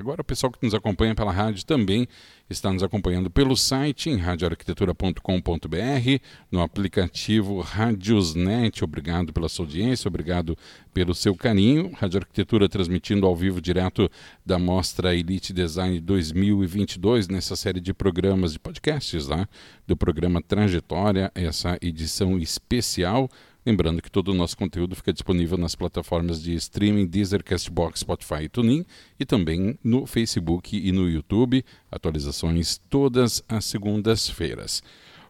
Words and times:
Agora, 0.00 0.22
o 0.22 0.24
pessoal 0.24 0.50
que 0.50 0.64
nos 0.64 0.72
acompanha 0.72 1.14
pela 1.14 1.30
rádio 1.30 1.62
também 1.66 2.08
está 2.48 2.72
nos 2.72 2.82
acompanhando 2.82 3.30
pelo 3.30 3.54
site 3.54 4.08
em 4.08 4.16
radioarquitetura.com.br, 4.16 6.24
no 6.50 6.62
aplicativo 6.62 7.60
Radiosnet. 7.60 8.82
Obrigado 8.82 9.30
pela 9.30 9.46
sua 9.46 9.66
audiência, 9.66 10.08
obrigado 10.08 10.56
pelo 10.94 11.14
seu 11.14 11.36
carinho. 11.36 11.92
Rádio 11.92 12.20
Arquitetura 12.20 12.66
transmitindo 12.66 13.26
ao 13.26 13.36
vivo 13.36 13.60
direto 13.60 14.10
da 14.44 14.58
Mostra 14.58 15.14
Elite 15.14 15.52
Design 15.52 16.00
2022, 16.00 17.28
nessa 17.28 17.54
série 17.54 17.78
de 17.78 17.92
programas 17.92 18.54
de 18.54 18.58
podcasts 18.58 19.26
lá, 19.26 19.46
do 19.86 19.94
programa 19.94 20.40
Trajetória, 20.40 21.30
essa 21.34 21.76
edição 21.82 22.38
especial. 22.38 23.28
Lembrando 23.64 24.00
que 24.00 24.10
todo 24.10 24.28
o 24.28 24.34
nosso 24.34 24.56
conteúdo 24.56 24.96
fica 24.96 25.12
disponível 25.12 25.58
nas 25.58 25.74
plataformas 25.74 26.42
de 26.42 26.54
streaming 26.54 27.06
Deezer, 27.06 27.44
Castbox, 27.44 28.00
Spotify 28.00 28.44
e 28.44 28.48
TuneIn 28.48 28.86
e 29.18 29.26
também 29.26 29.78
no 29.84 30.06
Facebook 30.06 30.76
e 30.76 30.90
no 30.92 31.08
YouTube. 31.08 31.62
Atualizações 31.90 32.80
todas 32.88 33.44
as 33.46 33.66
segundas-feiras. 33.66 34.82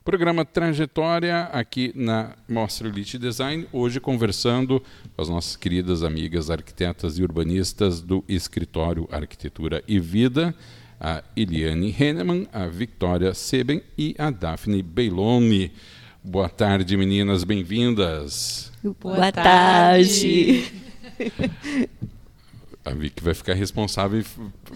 Programa 0.05 0.45
Trajetória 0.45 1.43
aqui 1.53 1.93
na 1.95 2.35
Mostra 2.49 2.89
Elite 2.89 3.19
Design, 3.19 3.67
hoje 3.71 4.01
conversando 4.01 4.81
com 5.15 5.21
as 5.23 5.29
nossas 5.29 5.57
queridas 5.57 6.03
amigas 6.03 6.51
arquitetas 6.51 7.19
e 7.19 7.23
urbanistas 7.23 8.01
do 8.01 8.25
Escritório 8.29 9.09
Arquitetura 9.11 9.85
e 9.87 10.01
Vida, 10.01 10.55
a 10.99 11.23
Eliane 11.37 11.95
Henneman, 11.99 12.47
a 12.53 12.67
Victoria 12.67 13.35
Seben 13.35 13.83
e 13.99 14.15
a 14.19 14.31
Daphne 14.31 14.83
Beiloni. 14.83 15.73
Boa 16.23 16.51
tarde, 16.51 16.99
meninas, 16.99 17.45
bem-vindas. 17.45 18.71
Boa, 18.83 19.17
Boa 19.17 19.33
tarde. 19.33 20.71
A 22.85 22.91
Vicky 22.91 23.23
vai 23.23 23.33
ficar 23.33 23.55
responsável 23.55 24.21
em 24.21 24.25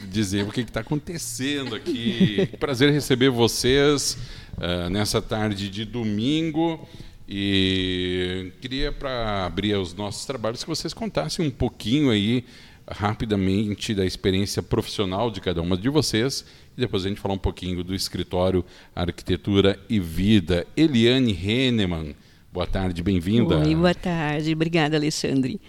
dizer 0.09 0.49
o 0.49 0.51
que 0.51 0.63
está 0.63 0.81
acontecendo 0.81 1.75
aqui. 1.75 2.49
Prazer 2.59 2.91
receber 2.91 3.29
vocês 3.29 4.17
uh, 4.57 4.89
nessa 4.89 5.21
tarde 5.21 5.69
de 5.69 5.85
domingo. 5.85 6.89
E 7.29 8.51
queria, 8.63 8.91
para 8.91 9.45
abrir 9.45 9.75
os 9.75 9.93
nossos 9.93 10.25
trabalhos, 10.25 10.65
que 10.65 10.69
vocês 10.69 10.95
contassem 10.95 11.47
um 11.47 11.51
pouquinho 11.51 12.11
aí, 12.11 12.47
rapidamente, 12.89 13.95
da 13.95 14.05
experiência 14.05 14.63
profissional 14.63 15.31
de 15.31 15.41
cada 15.41 15.63
uma 15.63 15.77
de 15.77 15.89
vocês 15.89 16.45
e 16.77 16.81
depois 16.81 17.05
a 17.05 17.09
gente 17.09 17.21
falar 17.21 17.35
um 17.35 17.39
pouquinho 17.39 17.83
do 17.83 17.95
escritório 17.95 18.65
Arquitetura 18.95 19.79
e 19.89 19.99
Vida. 19.99 20.67
Eliane 20.77 21.33
Henneman, 21.33 22.15
boa 22.53 22.67
tarde, 22.67 23.03
bem-vinda. 23.03 23.59
Oi, 23.59 23.75
boa 23.75 23.95
tarde. 23.95 24.53
Obrigada, 24.53 24.97
Alexandre. 24.97 25.61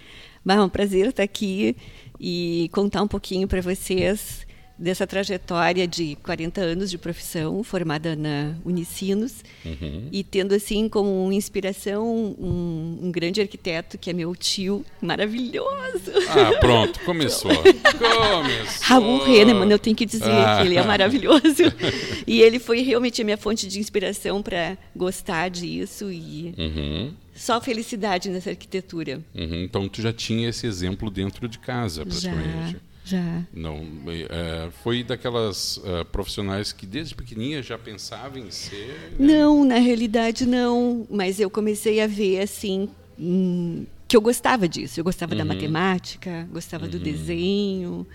Bah, 0.43 0.55
é 0.55 0.61
um 0.61 0.69
prazer 0.69 1.07
estar 1.07 1.23
aqui 1.23 1.75
e 2.19 2.69
contar 2.71 3.01
um 3.01 3.07
pouquinho 3.07 3.47
para 3.47 3.61
vocês 3.61 4.45
dessa 4.77 5.07
trajetória 5.07 5.87
de 5.87 6.17
40 6.21 6.61
anos 6.61 6.91
de 6.91 6.97
profissão, 6.97 7.63
formada 7.63 8.15
na 8.15 8.55
Unicinos, 8.65 9.43
uhum. 9.65 10.09
e 10.11 10.23
tendo 10.23 10.53
assim 10.53 10.89
como 10.89 11.31
inspiração 11.31 12.05
um, 12.05 12.99
um, 13.03 13.11
grande 13.11 13.39
arquiteto 13.39 13.97
que 13.97 14.09
é 14.09 14.13
meu 14.13 14.35
tio, 14.35 14.85
maravilhoso. 15.01 16.11
Ah, 16.29 16.59
pronto, 16.59 16.99
começou. 17.01 17.51
começou. 17.55 18.81
Raul 18.81 19.23
Rennemann, 19.23 19.71
eu 19.71 19.79
tenho 19.79 19.95
que 19.95 20.05
dizer 20.05 20.29
ah. 20.29 20.57
que 20.59 20.67
ele 20.67 20.75
é 20.75 20.83
maravilhoso. 20.83 21.63
e 22.27 22.41
ele 22.41 22.59
foi 22.59 22.81
realmente 22.81 23.21
a 23.21 23.25
minha 23.25 23.37
fonte 23.37 23.67
de 23.67 23.79
inspiração 23.79 24.41
para 24.41 24.77
gostar 24.95 25.49
disso 25.49 26.11
e 26.11 26.53
uhum. 26.57 27.13
só 27.33 27.61
felicidade 27.61 28.29
nessa 28.29 28.49
arquitetura. 28.49 29.21
Uhum. 29.33 29.63
Então 29.63 29.87
tu 29.87 30.01
já 30.01 30.11
tinha 30.11 30.49
esse 30.49 30.67
exemplo 30.67 31.09
dentro 31.09 31.47
de 31.47 31.59
casa, 31.59 32.05
praticamente. 32.05 32.73
Já. 32.73 32.94
Já. 33.05 33.43
Não, 33.53 33.85
é, 34.07 34.69
foi 34.83 35.03
daquelas 35.03 35.77
uh, 35.77 36.03
profissionais 36.11 36.73
que 36.73 36.87
desde 36.87 37.13
pequenininha 37.13 37.61
já 37.61 37.77
pensava 37.77 38.39
em 38.39 38.49
ser? 38.49 39.13
Né? 39.19 39.33
Não, 39.33 39.63
na 39.63 39.77
realidade 39.77 40.43
não. 40.47 41.05
Mas 41.09 41.39
eu 41.39 41.47
comecei 41.47 42.01
a 42.01 42.07
ver 42.07 42.41
assim 42.41 42.89
hum, 43.19 43.85
que 44.07 44.17
eu 44.17 44.21
gostava 44.21 44.67
disso. 44.67 44.99
Eu 44.99 45.03
gostava 45.03 45.33
uhum. 45.33 45.37
da 45.37 45.45
matemática, 45.45 46.49
gostava 46.51 46.85
uhum. 46.85 46.91
do 46.91 46.99
desenho 46.99 48.07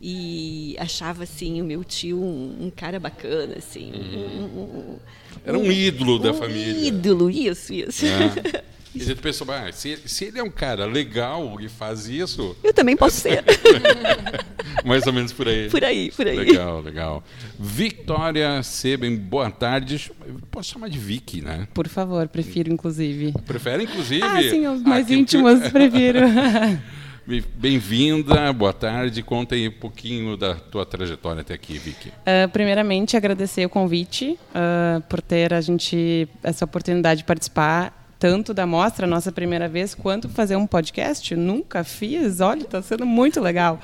e 0.00 0.74
achava 0.80 1.22
assim 1.22 1.62
o 1.62 1.64
meu 1.64 1.84
tio 1.84 2.20
um, 2.20 2.66
um 2.66 2.70
cara 2.70 2.98
bacana 2.98 3.54
assim. 3.58 3.92
Uhum. 3.92 4.42
Um, 4.42 4.60
um, 4.60 4.98
Era 5.44 5.56
um 5.56 5.70
ídolo 5.70 6.18
da 6.18 6.34
família. 6.34 6.88
Ídolo, 6.88 7.30
isso, 7.30 7.72
isso. 7.72 8.06
É. 8.06 8.64
E 8.94 9.00
a 9.00 9.04
gente 9.04 9.22
pensou, 9.22 9.46
ah, 9.50 9.72
se, 9.72 9.96
se, 10.04 10.26
ele 10.26 10.38
é 10.38 10.42
um 10.42 10.50
cara 10.50 10.84
legal 10.84 11.58
e 11.60 11.68
faz 11.68 12.06
isso. 12.06 12.54
Eu 12.62 12.74
também 12.74 12.94
posso 12.94 13.16
ser. 13.16 13.42
Mais 14.84 15.06
ou 15.06 15.12
menos 15.12 15.32
por 15.32 15.48
aí. 15.48 15.70
Por 15.70 15.82
aí, 15.82 16.10
por 16.10 16.26
aí. 16.26 16.36
Legal, 16.36 16.80
legal. 16.80 17.24
Victoria 17.58 18.62
Seben, 18.62 19.16
boa 19.16 19.50
tarde. 19.50 20.12
Posso 20.50 20.70
chamar 20.70 20.90
de 20.90 20.98
Vicky, 20.98 21.40
né? 21.40 21.66
Por 21.72 21.88
favor, 21.88 22.28
prefiro, 22.28 22.70
inclusive. 22.70 23.32
Prefere, 23.46 23.84
inclusive? 23.84 24.22
Ah, 24.22 24.42
sim, 24.42 24.66
os 24.66 24.82
mais 24.82 25.10
íntimos, 25.10 25.62
que... 25.62 25.70
prefiro. 25.70 26.20
Bem-vinda, 27.54 28.52
boa 28.52 28.72
tarde. 28.72 29.22
Conta 29.22 29.54
aí 29.54 29.68
um 29.68 29.72
pouquinho 29.72 30.36
da 30.36 30.56
tua 30.56 30.84
trajetória 30.84 31.40
até 31.40 31.54
aqui, 31.54 31.78
Vicky. 31.78 32.08
Uh, 32.08 32.48
primeiramente, 32.52 33.16
agradecer 33.16 33.64
o 33.64 33.68
convite 33.68 34.36
uh, 34.50 35.00
por 35.02 35.22
ter 35.22 35.54
a 35.54 35.60
gente 35.60 36.28
essa 36.42 36.64
oportunidade 36.64 37.18
de 37.18 37.24
participar 37.24 38.01
tanto 38.22 38.54
da 38.54 38.64
mostra, 38.64 39.04
nossa 39.04 39.32
primeira 39.32 39.68
vez, 39.68 39.96
quanto 39.96 40.28
fazer 40.28 40.54
um 40.54 40.64
podcast. 40.64 41.34
Nunca 41.34 41.82
fiz. 41.82 42.40
Olha, 42.40 42.62
está 42.62 42.80
sendo 42.80 43.04
muito 43.04 43.40
legal. 43.40 43.80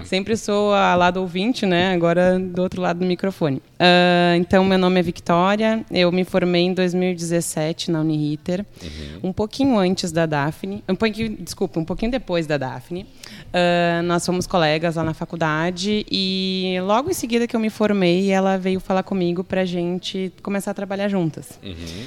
É. 0.00 0.04
Sempre 0.04 0.36
sou 0.36 0.72
a 0.72 0.94
lado 0.94 1.16
ouvinte, 1.16 1.66
né? 1.66 1.92
Agora 1.92 2.38
do 2.38 2.62
outro 2.62 2.80
lado 2.80 3.00
do 3.00 3.04
microfone. 3.04 3.56
Uh, 3.56 4.36
então, 4.36 4.64
meu 4.64 4.78
nome 4.78 5.00
é 5.00 5.02
Victoria. 5.02 5.84
Eu 5.90 6.12
me 6.12 6.22
formei 6.22 6.62
em 6.62 6.72
2017 6.72 7.90
na 7.90 8.00
Uniriter, 8.00 8.64
uhum. 8.80 9.30
um 9.30 9.32
pouquinho 9.32 9.76
antes 9.76 10.12
da 10.12 10.24
Daphne. 10.24 10.84
Um 10.88 10.94
pouquinho, 10.94 11.36
desculpa, 11.40 11.80
um 11.80 11.84
pouquinho 11.84 12.12
depois 12.12 12.46
da 12.46 12.56
Daphne. 12.56 13.02
Uh, 13.48 14.04
nós 14.04 14.24
fomos 14.24 14.46
colegas 14.46 14.94
lá 14.94 15.02
na 15.02 15.14
faculdade 15.14 16.06
e 16.08 16.76
logo 16.84 17.10
em 17.10 17.14
seguida 17.14 17.48
que 17.48 17.56
eu 17.56 17.60
me 17.60 17.70
formei, 17.70 18.30
ela 18.30 18.56
veio 18.56 18.78
falar 18.78 19.02
comigo 19.02 19.42
para 19.42 19.64
gente 19.64 20.32
começar 20.44 20.70
a 20.70 20.74
trabalhar 20.74 21.08
juntas. 21.08 21.58
Uhum. 21.60 22.04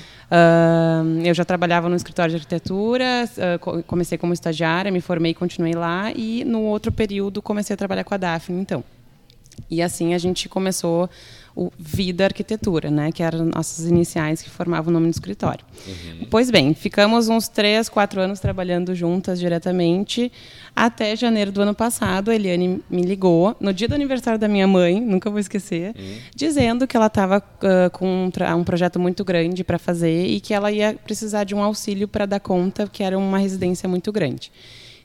Eu 1.23 1.33
já 1.33 1.45
trabalhava 1.45 1.87
no 1.89 1.95
escritório 1.95 2.31
de 2.31 2.37
arquitetura, 2.37 3.29
uh, 3.37 3.83
comecei 3.83 4.17
como 4.17 4.33
estagiária, 4.33 4.91
me 4.91 5.01
formei 5.01 5.31
e 5.31 5.35
continuei 5.35 5.73
lá. 5.73 6.11
E 6.11 6.43
no 6.43 6.61
outro 6.61 6.91
período 6.91 7.41
comecei 7.41 7.73
a 7.73 7.77
trabalhar 7.77 8.03
com 8.03 8.13
a 8.13 8.17
Daphne, 8.17 8.59
então. 8.59 8.83
E 9.69 9.81
assim 9.81 10.13
a 10.13 10.17
gente 10.17 10.49
começou 10.49 11.09
o 11.55 11.71
Vida 11.77 12.25
Arquitetura, 12.25 12.89
né, 12.89 13.11
que 13.11 13.21
eram 13.21 13.45
nossas 13.45 13.85
iniciais 13.85 14.41
que 14.41 14.49
formavam 14.49 14.89
o 14.89 14.93
nome 14.93 15.07
do 15.07 15.11
escritório. 15.11 15.63
Uhum. 15.87 16.27
Pois 16.29 16.49
bem, 16.49 16.73
ficamos 16.73 17.29
uns 17.29 17.47
três, 17.47 17.87
quatro 17.87 18.19
anos 18.19 18.39
trabalhando 18.39 18.95
juntas 18.95 19.39
diretamente, 19.39 20.31
até 20.75 21.15
janeiro 21.15 21.51
do 21.51 21.61
ano 21.61 21.75
passado, 21.75 22.31
a 22.31 22.35
Eliane 22.35 22.81
me 22.89 23.03
ligou, 23.03 23.55
no 23.59 23.71
dia 23.71 23.87
do 23.87 23.93
aniversário 23.93 24.39
da 24.39 24.47
minha 24.47 24.67
mãe, 24.67 24.99
nunca 24.99 25.29
vou 25.29 25.39
esquecer, 25.39 25.93
uhum. 25.95 26.17
dizendo 26.35 26.87
que 26.87 26.97
ela 26.97 27.07
estava 27.07 27.37
uh, 27.37 27.89
com 27.91 28.07
um, 28.07 28.55
um, 28.57 28.63
projeto 28.63 28.99
muito 28.99 29.23
grande 29.23 29.63
para 29.63 29.77
fazer 29.77 30.25
e 30.25 30.39
que 30.39 30.53
ela 30.53 30.71
ia 30.71 30.93
precisar 30.93 31.43
de 31.43 31.53
um 31.53 31.61
auxílio 31.61 32.07
para 32.07 32.25
dar 32.25 32.39
conta, 32.39 32.87
que 32.91 33.03
era 33.03 33.17
uma 33.17 33.37
residência 33.37 33.87
muito 33.87 34.11
grande. 34.11 34.51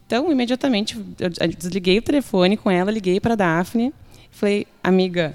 Então, 0.06 0.32
imediatamente, 0.32 0.98
eu 1.18 1.28
desliguei 1.28 1.98
o 1.98 2.02
telefone 2.02 2.56
com 2.56 2.70
ela, 2.70 2.90
liguei 2.90 3.20
para 3.20 3.34
a 3.34 3.36
Daphne, 3.36 3.92
falei, 4.30 4.66
amiga, 4.82 5.34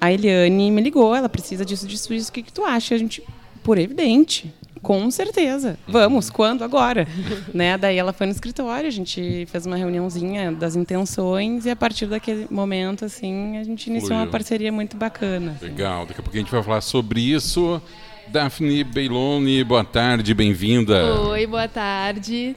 a 0.00 0.12
Eliane 0.12 0.70
me 0.70 0.80
ligou, 0.80 1.14
ela 1.14 1.28
precisa 1.28 1.64
disso, 1.64 1.86
disso, 1.86 2.08
disso, 2.08 2.30
o 2.30 2.32
que, 2.32 2.42
que 2.42 2.52
tu 2.52 2.64
acha? 2.64 2.94
A 2.94 2.98
gente, 2.98 3.22
por 3.62 3.78
evidente, 3.78 4.52
com 4.82 5.10
certeza. 5.10 5.78
Vamos, 5.86 6.30
quando? 6.30 6.64
Agora. 6.64 7.06
né? 7.52 7.76
Daí 7.76 7.98
ela 7.98 8.12
foi 8.12 8.26
no 8.26 8.32
escritório, 8.32 8.88
a 8.88 8.92
gente 8.92 9.46
fez 9.50 9.66
uma 9.66 9.76
reuniãozinha 9.76 10.52
das 10.52 10.74
intenções 10.74 11.66
e 11.66 11.70
a 11.70 11.76
partir 11.76 12.06
daquele 12.06 12.46
momento, 12.50 13.04
assim, 13.04 13.58
a 13.58 13.64
gente 13.64 13.88
iniciou 13.88 14.08
Fluiu. 14.08 14.24
uma 14.24 14.30
parceria 14.30 14.72
muito 14.72 14.96
bacana. 14.96 15.52
Assim. 15.52 15.66
Legal, 15.66 16.06
daqui 16.06 16.20
a 16.20 16.22
pouco 16.22 16.36
a 16.36 16.40
gente 16.40 16.50
vai 16.50 16.62
falar 16.62 16.80
sobre 16.80 17.20
isso. 17.20 17.80
Daphne 18.28 18.84
Beiloni, 18.84 19.62
boa 19.64 19.84
tarde, 19.84 20.32
bem-vinda. 20.32 21.20
Oi, 21.30 21.46
boa 21.46 21.68
tarde. 21.68 22.56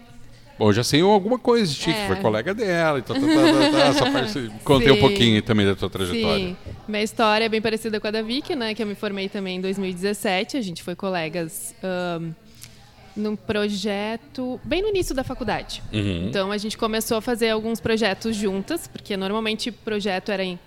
Bom, 0.58 0.72
já 0.72 0.84
sei 0.84 1.02
alguma 1.02 1.40
coisa 1.40 1.72
de 1.72 1.80
ti, 1.80 1.90
é. 1.90 1.94
que 1.94 2.08
foi 2.08 2.16
colega 2.18 2.54
dela 2.54 3.00
e 3.00 3.02
tal, 3.02 3.16
tal, 3.16 3.26
tal, 3.28 3.72
tal, 3.72 3.94
Só 3.94 4.12
parte, 4.12 4.52
contei 4.64 4.90
Sim. 4.90 4.94
um 4.94 5.00
pouquinho 5.00 5.42
também 5.42 5.66
da 5.66 5.76
tua 5.76 5.90
trajetória. 5.90 6.48
Sim. 6.48 6.58
Minha 6.88 7.04
história 7.04 7.46
é 7.46 7.50
bem 7.50 7.62
parecida 7.62 8.00
com 8.00 8.08
a 8.08 8.12
da 8.12 8.22
Vicky, 8.22 8.56
né? 8.56 8.74
Que 8.74 8.84
eu 8.84 8.88
me 8.88 8.94
formei 8.94 9.28
também 9.28 9.58
em 9.58 9.62
2017. 9.62 10.58
A 10.58 10.62
gente 10.62 10.84
foi 10.84 10.96
colegas 10.96 11.74
um, 12.22 12.34
num 13.16 13.36
projeto 13.36 14.60
bem 14.64 14.82
no 14.82 14.90
início 14.90 15.16
da 15.16 15.24
faculdade. 15.24 15.82
Uhum. 15.92 16.28
Então 16.28 16.52
a 16.52 16.58
gente 16.58 16.78
começou 16.78 17.18
a 17.18 17.22
fazer 17.22 17.50
alguns 17.50 17.80
projetos 17.80 18.36
juntas, 18.36 18.88
porque 18.88 19.18
normalmente 19.18 19.70
o 19.70 19.74
projeto 19.74 20.32
era 20.32 20.44
em 20.44 20.60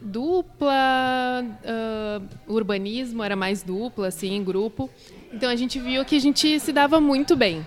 dupla, 0.00 1.44
uh, 1.44 2.52
urbanismo 2.52 3.24
era 3.24 3.34
mais 3.34 3.64
dupla, 3.64 4.06
assim, 4.06 4.34
em 4.34 4.44
grupo. 4.44 4.88
Então 5.32 5.50
a 5.50 5.56
gente 5.56 5.80
viu 5.80 6.04
que 6.04 6.16
a 6.16 6.20
gente 6.20 6.60
se 6.60 6.72
dava 6.72 7.00
muito 7.00 7.34
bem 7.34 7.66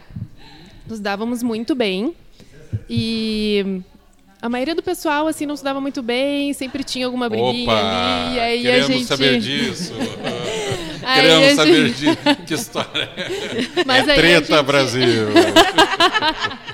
nos 0.91 0.99
dávamos 0.99 1.41
muito 1.41 1.73
bem. 1.73 2.13
E 2.89 3.81
a 4.41 4.47
maioria 4.49 4.75
do 4.75 4.83
pessoal 4.83 5.27
assim 5.27 5.45
não 5.45 5.55
se 5.55 5.63
dava 5.63 5.79
muito 5.81 6.03
bem, 6.03 6.53
sempre 6.53 6.83
tinha 6.83 7.05
alguma 7.05 7.29
briguinha 7.29 7.63
Opa, 7.63 7.79
ali, 8.27 8.35
e 8.35 8.39
aí 8.39 8.61
queremos 8.61 8.89
a 8.89 8.93
gente 8.93 9.05
saber 9.05 9.39
disso. 9.39 9.93
Queremos 11.01 11.47
a 11.47 11.55
saber 11.55 11.87
gente- 11.87 11.99
disso. 11.99 12.17
Que 12.45 12.53
história 12.53 13.09
é? 13.17 13.83
Mas 13.85 14.07
é 14.07 14.13
treta, 14.15 14.55
gente- 14.57 14.65
Brasil. 14.65 15.27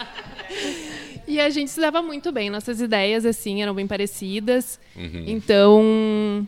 E 1.29 1.41
a 1.41 1.49
gente 1.49 1.69
se 1.69 1.81
dava 1.81 2.01
muito 2.01 2.31
bem, 2.31 2.49
nossas 2.49 2.79
ideias 2.79 3.25
assim 3.25 3.61
eram 3.61 3.73
bem 3.73 3.85
parecidas. 3.85 4.79
Uhum. 4.95 5.25
Então, 5.27 6.47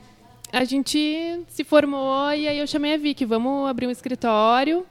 a 0.53 0.63
gente 0.63 1.41
se 1.49 1.65
formou 1.65 2.31
e 2.31 2.47
aí 2.47 2.57
eu 2.59 2.65
chamei 2.65 2.93
a 2.93 2.97
Vicky, 2.97 3.25
vamos 3.25 3.69
abrir 3.69 3.87
um 3.87 3.91
escritório. 3.91 4.85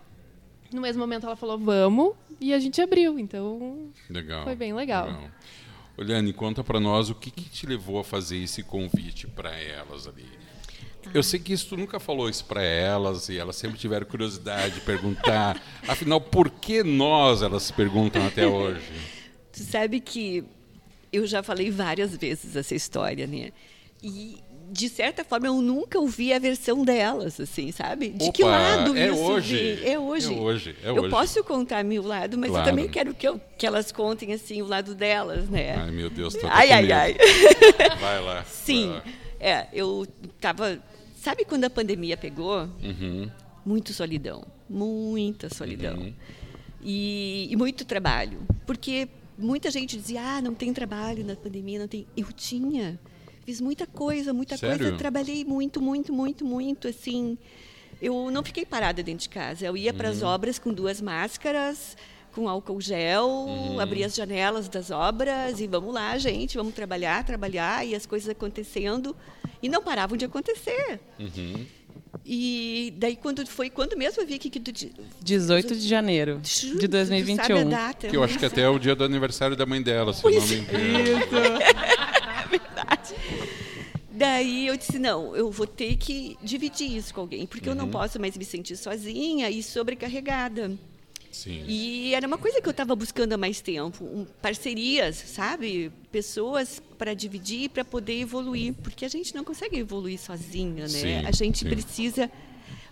No 0.72 0.80
mesmo 0.80 1.00
momento 1.00 1.26
ela 1.26 1.36
falou, 1.36 1.58
vamos, 1.58 2.14
e 2.40 2.52
a 2.52 2.58
gente 2.58 2.80
abriu. 2.80 3.18
Então, 3.18 3.90
Legal. 4.08 4.44
Foi 4.44 4.54
bem 4.54 4.72
legal. 4.74 5.30
Oliane, 5.96 6.32
conta 6.32 6.62
pra 6.62 6.78
nós 6.78 7.10
o 7.10 7.14
que, 7.14 7.30
que 7.30 7.48
te 7.48 7.66
levou 7.66 7.98
a 7.98 8.04
fazer 8.04 8.38
esse 8.38 8.62
convite 8.62 9.26
para 9.26 9.50
elas 9.58 10.06
ali. 10.06 10.26
Eu 11.14 11.22
sei 11.22 11.40
que 11.40 11.52
isso 11.52 11.70
tu 11.70 11.76
nunca 11.76 11.98
falou 11.98 12.28
isso 12.28 12.44
para 12.44 12.62
elas 12.62 13.28
e 13.28 13.38
elas 13.38 13.56
sempre 13.56 13.78
tiveram 13.78 14.06
curiosidade 14.06 14.74
de 14.74 14.80
perguntar. 14.82 15.60
Afinal, 15.88 16.20
por 16.20 16.50
que 16.50 16.82
nós 16.82 17.42
elas 17.42 17.62
se 17.64 17.72
perguntam 17.72 18.26
até 18.26 18.46
hoje? 18.46 18.84
Tu 19.50 19.60
sabe 19.60 20.00
que 20.00 20.44
eu 21.12 21.26
já 21.26 21.42
falei 21.42 21.70
várias 21.70 22.16
vezes 22.16 22.54
essa 22.54 22.74
história, 22.74 23.26
né? 23.26 23.50
E 24.02 24.38
de 24.70 24.88
certa 24.88 25.24
forma 25.24 25.46
eu 25.46 25.60
nunca 25.60 25.98
ouvi 25.98 26.32
a 26.32 26.38
versão 26.38 26.84
delas, 26.84 27.40
assim, 27.40 27.72
sabe? 27.72 28.10
De 28.10 28.30
que 28.32 28.42
Opa, 28.42 28.50
lado 28.52 28.96
é 28.96 29.08
isso 29.08 29.18
hoje. 29.22 29.56
vem? 29.76 29.92
É 29.92 29.98
hoje. 29.98 30.34
É 30.34 30.36
hoje, 30.38 30.76
é 30.84 30.88
eu 30.90 30.96
hoje. 30.96 31.10
posso 31.10 31.44
contar 31.44 31.82
meu 31.84 32.02
lado, 32.02 32.36
mas 32.36 32.50
Claro. 32.50 32.66
eu 32.66 32.70
também 32.70 32.88
quero 32.88 33.14
que, 33.14 33.26
eu- 33.26 33.40
que 33.56 33.66
elas 33.66 33.90
contem 33.92 34.32
assim 34.32 34.60
o 34.62 34.66
lado 34.66 34.94
delas, 34.94 35.48
né? 35.48 35.74
Ai, 35.76 35.90
meu 35.90 36.10
Deus, 36.10 36.34
tô 36.34 36.46
ai, 36.48 36.70
ai, 36.70 36.92
ai. 36.92 37.16
Vai 38.00 38.20
lá. 38.22 38.44
Sim. 38.48 38.88
vai 38.88 38.96
lá. 38.96 39.04
É, 39.40 39.66
eu 39.72 40.06
tava. 40.40 40.78
Sabe 41.16 41.44
quando 41.44 41.64
a 41.64 41.70
pandemia 41.70 42.16
pegou? 42.16 42.68
Uhum. 42.82 43.30
Muito 43.64 43.92
solidão. 43.92 44.44
Muita 44.68 45.52
solidão. 45.52 45.96
Uhum. 45.96 46.12
E, 46.82 47.48
e 47.50 47.56
muito 47.56 47.84
trabalho. 47.84 48.38
Porque 48.66 49.08
muita 49.38 49.70
gente 49.70 49.96
dizia, 49.96 50.20
ah, 50.22 50.40
não 50.42 50.54
tem 50.54 50.72
trabalho 50.72 51.24
na 51.24 51.34
pandemia, 51.36 51.78
não 51.78 51.88
tem. 51.88 52.06
Eu 52.16 52.26
tinha. 52.32 52.98
Fiz 53.48 53.62
muita 53.62 53.86
coisa, 53.86 54.30
muita 54.34 54.58
Sério? 54.58 54.76
coisa. 54.78 54.96
Trabalhei 54.98 55.42
muito, 55.42 55.80
muito, 55.80 56.12
muito, 56.12 56.44
muito, 56.44 56.86
assim. 56.86 57.38
Eu 57.98 58.30
não 58.30 58.44
fiquei 58.44 58.66
parada 58.66 59.02
dentro 59.02 59.22
de 59.22 59.30
casa. 59.30 59.64
Eu 59.64 59.74
ia 59.74 59.90
Uhum. 59.90 59.96
para 59.96 60.10
as 60.10 60.22
obras 60.22 60.58
com 60.58 60.70
duas 60.70 61.00
máscaras, 61.00 61.96
com 62.34 62.46
álcool 62.46 62.78
gel, 62.78 63.26
Uhum. 63.26 63.80
abria 63.80 64.04
as 64.04 64.14
janelas 64.14 64.68
das 64.68 64.90
obras 64.90 65.60
e 65.60 65.66
vamos 65.66 65.94
lá, 65.94 66.18
gente, 66.18 66.58
vamos 66.58 66.74
trabalhar, 66.74 67.24
trabalhar 67.24 67.86
e 67.86 67.94
as 67.94 68.04
coisas 68.04 68.28
acontecendo 68.28 69.16
e 69.62 69.68
não 69.70 69.82
paravam 69.82 70.14
de 70.18 70.26
acontecer. 70.26 71.00
Uhum. 71.18 71.64
E 72.26 72.92
daí 72.98 73.16
quando 73.16 73.46
foi 73.46 73.70
quando 73.70 73.96
mesmo 73.96 74.22
eu 74.22 74.26
vi 74.26 74.38
que, 74.38 74.50
que 74.50 74.60
tu, 74.60 74.70
di- 74.70 74.92
18 75.22 75.74
de 75.74 75.88
janeiro 75.88 76.38
de 76.42 76.50
tu 76.50 76.66
sabe 76.66 76.84
a 76.84 76.88
2021. 76.88 77.68
data, 77.70 78.08
Que 78.08 78.16
eu 78.16 78.22
acho 78.22 78.38
que 78.38 78.44
até 78.44 78.60
é 78.60 78.68
o 78.68 78.78
dia 78.78 78.94
do 78.94 79.04
aniversário 79.04 79.56
da 79.56 79.64
mãe 79.64 79.80
dela, 79.82 80.12
se 80.12 80.22
eu 80.22 80.30
não 80.32 80.46
me 80.46 80.54
engano. 80.56 81.18
verdade. 81.30 81.97
Daí 84.18 84.66
eu 84.66 84.76
disse, 84.76 84.98
não, 84.98 85.34
eu 85.36 85.50
vou 85.50 85.66
ter 85.66 85.96
que 85.96 86.36
dividir 86.42 86.96
isso 86.96 87.14
com 87.14 87.20
alguém, 87.20 87.46
porque 87.46 87.68
eu 87.68 87.72
Uhum. 87.72 87.78
não 87.78 87.88
posso 87.88 88.18
mais 88.20 88.36
me 88.36 88.44
sentir 88.44 88.76
sozinha 88.76 89.48
e 89.48 89.62
sobrecarregada. 89.62 90.76
Sim. 91.30 91.62
E 91.68 92.14
era 92.14 92.26
uma 92.26 92.38
coisa 92.38 92.60
que 92.60 92.66
eu 92.66 92.72
estava 92.72 92.96
buscando 92.96 93.34
há 93.34 93.36
mais 93.38 93.60
tempo, 93.60 94.04
um, 94.04 94.24
parcerias, 94.42 95.14
sabe? 95.16 95.92
Pessoas 96.10 96.82
para 96.96 97.14
dividir, 97.14 97.68
para 97.70 97.84
poder 97.84 98.20
evoluir, 98.20 98.74
porque 98.82 99.04
a 99.04 99.08
gente 99.08 99.34
não 99.34 99.44
consegue 99.44 99.78
evoluir 99.78 100.18
sozinha, 100.18 100.82
né? 100.82 100.88
Sim, 100.88 101.14
a 101.24 101.30
gente 101.30 101.58
sim. 101.60 101.68
precisa 101.68 102.30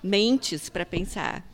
mentes 0.02 0.68
para 0.68 0.86
pensar. 0.86 1.44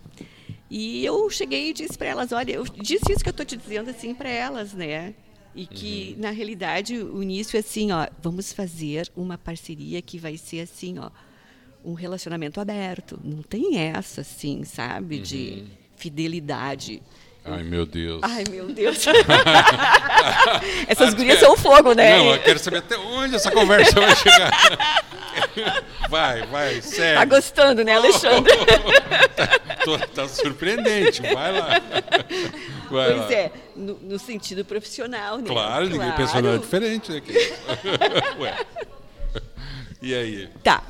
E 0.68 1.04
eu 1.04 1.28
cheguei 1.30 1.70
e 1.70 1.72
disse 1.72 1.96
para 1.96 2.08
elas, 2.08 2.32
olha, 2.32 2.52
eu 2.52 2.64
disse 2.64 3.12
isso 3.12 3.22
que 3.22 3.28
eu 3.28 3.32
estou 3.32 3.46
te 3.46 3.56
dizendo 3.56 3.88
assim 3.90 4.14
para 4.14 4.28
elas, 4.28 4.72
né? 4.74 5.14
E 5.54 5.66
que 5.66 6.14
Uhum. 6.16 6.22
na 6.22 6.30
realidade 6.30 6.96
o 6.98 7.22
início 7.22 7.56
é 7.56 7.60
assim, 7.60 7.92
ó, 7.92 8.06
vamos 8.22 8.52
fazer 8.52 9.10
uma 9.16 9.36
parceria 9.36 10.00
que 10.00 10.18
vai 10.18 10.36
ser 10.38 10.60
assim, 10.60 10.98
ó, 10.98 11.10
um 11.84 11.92
relacionamento 11.94 12.60
aberto. 12.60 13.18
Não 13.22 13.42
tem 13.42 13.78
essa 13.78 14.22
assim, 14.22 14.64
sabe, 14.64 15.16
Uhum. 15.16 15.22
de 15.22 15.64
fidelidade. 15.96 17.02
Ai, 17.44 17.62
meu 17.64 17.84
Deus. 17.84 18.20
Ai, 18.22 18.44
meu 18.48 18.72
Deus. 18.72 19.04
Essas 20.86 21.12
gurias 21.14 21.38
são 21.40 21.56
fogo, 21.56 21.92
né? 21.92 22.16
Não, 22.18 22.34
eu 22.34 22.42
quero 22.42 22.58
saber 22.58 22.78
até 22.78 22.96
onde 22.96 23.34
essa 23.34 23.50
conversa 23.50 24.00
vai 24.00 24.16
chegar. 24.16 24.50
Vai, 26.10 26.46
vai, 26.46 26.74
Tá 26.76 26.82
segue. 26.82 27.26
gostando, 27.26 27.82
né, 27.84 27.94
Alexandre? 27.96 28.52
Tô- 28.54 28.64
tá 29.34 29.58
surpreendente, 30.28 31.22
vai 31.22 31.52
lá. 31.52 31.68
Vai 32.90 33.08
Pois 33.10 33.20
lá. 33.20 33.32
é, 33.32 33.52
no, 33.74 33.94
no 34.00 34.18
sentido 34.18 34.64
profissional, 34.64 35.38
né? 35.38 35.44
Claro, 35.46 35.88
ninguém 35.88 36.12
pensou 36.12 36.42
nada 36.42 36.58
diferente, 36.58 37.10
né? 37.12 37.22
Ué. 38.38 38.66
E 40.00 40.14
aí? 40.14 40.48
Tá. 40.62 40.84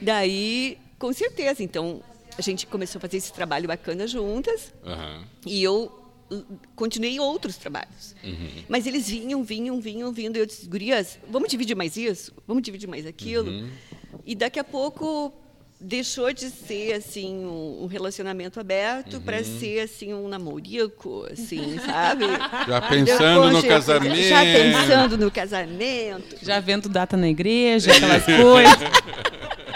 Daí, 0.00 0.78
com 0.98 1.12
certeza, 1.12 1.62
então, 1.62 2.02
a 2.36 2.42
gente 2.42 2.66
começou 2.66 2.98
a 2.98 3.00
fazer 3.00 3.18
esse 3.18 3.32
trabalho 3.32 3.68
bacana 3.68 4.06
juntas 4.06 4.72
Aham. 4.84 5.24
e 5.46 5.62
eu 5.62 6.00
continuei 6.74 7.20
outros 7.20 7.56
trabalhos. 7.56 8.16
Uhum. 8.24 8.64
Mas 8.68 8.86
eles 8.86 9.08
vinham, 9.08 9.44
vinham, 9.44 9.80
vinham, 9.80 10.12
vindo. 10.12 10.36
E 10.36 10.40
eu 10.40 10.46
disse, 10.46 10.66
gurias, 10.66 11.18
vamos 11.28 11.48
dividir 11.48 11.76
mais 11.76 11.96
isso? 11.96 12.32
Vamos 12.46 12.62
dividir 12.62 12.88
mais 12.88 13.06
aquilo? 13.06 13.50
Uhum. 13.50 13.70
E 14.24 14.34
daqui 14.34 14.58
a 14.58 14.64
pouco 14.64 15.32
deixou 15.86 16.32
de 16.32 16.48
ser 16.50 16.94
assim 16.94 17.44
um 17.44 17.86
relacionamento 17.86 18.58
aberto 18.58 19.20
para 19.20 19.36
Uhum. 19.38 19.58
ser 19.60 19.80
assim 19.80 20.14
um 20.14 20.26
namorico, 20.28 21.26
assim, 21.30 21.78
sabe? 21.78 22.24
Já 22.66 22.80
pensando 22.80 23.50
no 23.50 23.60
Depois, 23.60 23.64
casamento. 23.68 24.22
Já 24.22 24.40
pensando 24.42 25.18
no 25.18 25.30
casamento. 25.30 26.36
Já 26.42 26.60
vendo 26.60 26.88
data 26.88 27.16
na 27.16 27.28
igreja, 27.28 27.92
aquelas 27.92 28.24
coisas. 28.24 28.78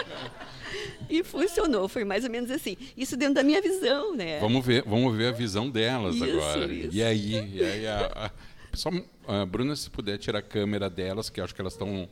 E 1.10 1.24
funcionou, 1.24 1.88
foi 1.88 2.04
mais 2.04 2.22
ou 2.24 2.30
menos 2.30 2.50
assim. 2.50 2.76
Isso 2.94 3.16
dentro 3.16 3.36
da 3.36 3.42
minha 3.42 3.62
visão, 3.62 4.14
né? 4.14 4.38
Vamos 4.40 4.62
ver, 4.62 4.82
vamos 4.86 5.16
ver 5.16 5.28
a 5.28 5.32
visão 5.32 5.70
delas 5.70 6.14
Isso, 6.16 6.24
agora. 6.24 6.70
isso. 6.70 6.88
E 6.92 7.02
aí, 7.02 7.50
e 7.54 7.64
aí 7.64 7.86
a, 7.86 8.10
a, 8.14 8.30
só, 8.76 8.90
a 9.26 9.46
Bruna, 9.46 9.74
se 9.74 9.88
puder 9.88 10.18
tirar 10.18 10.40
a 10.40 10.42
câmera 10.42 10.90
delas, 10.90 11.30
que 11.30 11.40
eu 11.40 11.44
acho 11.44 11.54
que 11.54 11.62
elas 11.62 11.72
estão 11.72 12.06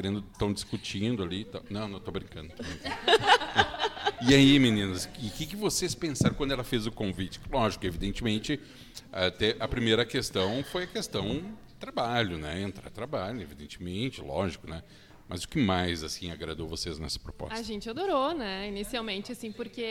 querendo, 0.00 0.24
estão 0.32 0.52
discutindo 0.52 1.22
ali. 1.22 1.44
tá- 1.44 1.60
Não, 1.68 1.86
não, 1.86 2.00
tô 2.00 2.10
brincando. 2.10 2.52
tô 2.54 2.62
brincando. 2.62 2.94
e 4.26 4.34
aí, 4.34 4.58
meninas, 4.58 5.04
o 5.04 5.08
que, 5.10 5.46
que 5.46 5.56
vocês 5.56 5.94
pensaram 5.94 6.34
quando 6.34 6.52
ela 6.52 6.64
fez 6.64 6.86
o 6.86 6.90
convite? 6.90 7.38
Lógico, 7.50 7.84
evidentemente, 7.86 8.58
até 9.12 9.56
a 9.60 9.68
primeira 9.68 10.04
questão 10.06 10.64
foi 10.64 10.84
a 10.84 10.86
questão 10.86 11.42
trabalho, 11.78 12.38
né? 12.38 12.62
Entrar 12.62 12.90
trabalho, 12.90 13.40
evidentemente, 13.40 14.20
lógico, 14.22 14.68
né? 14.68 14.82
Mas 15.28 15.44
o 15.44 15.48
que 15.48 15.60
mais, 15.60 16.02
assim, 16.02 16.32
agradou 16.32 16.66
vocês 16.66 16.98
nessa 16.98 17.18
proposta? 17.18 17.54
A 17.54 17.62
gente 17.62 17.88
adorou, 17.88 18.34
né? 18.34 18.66
Inicialmente, 18.68 19.30
assim, 19.30 19.52
porque 19.52 19.86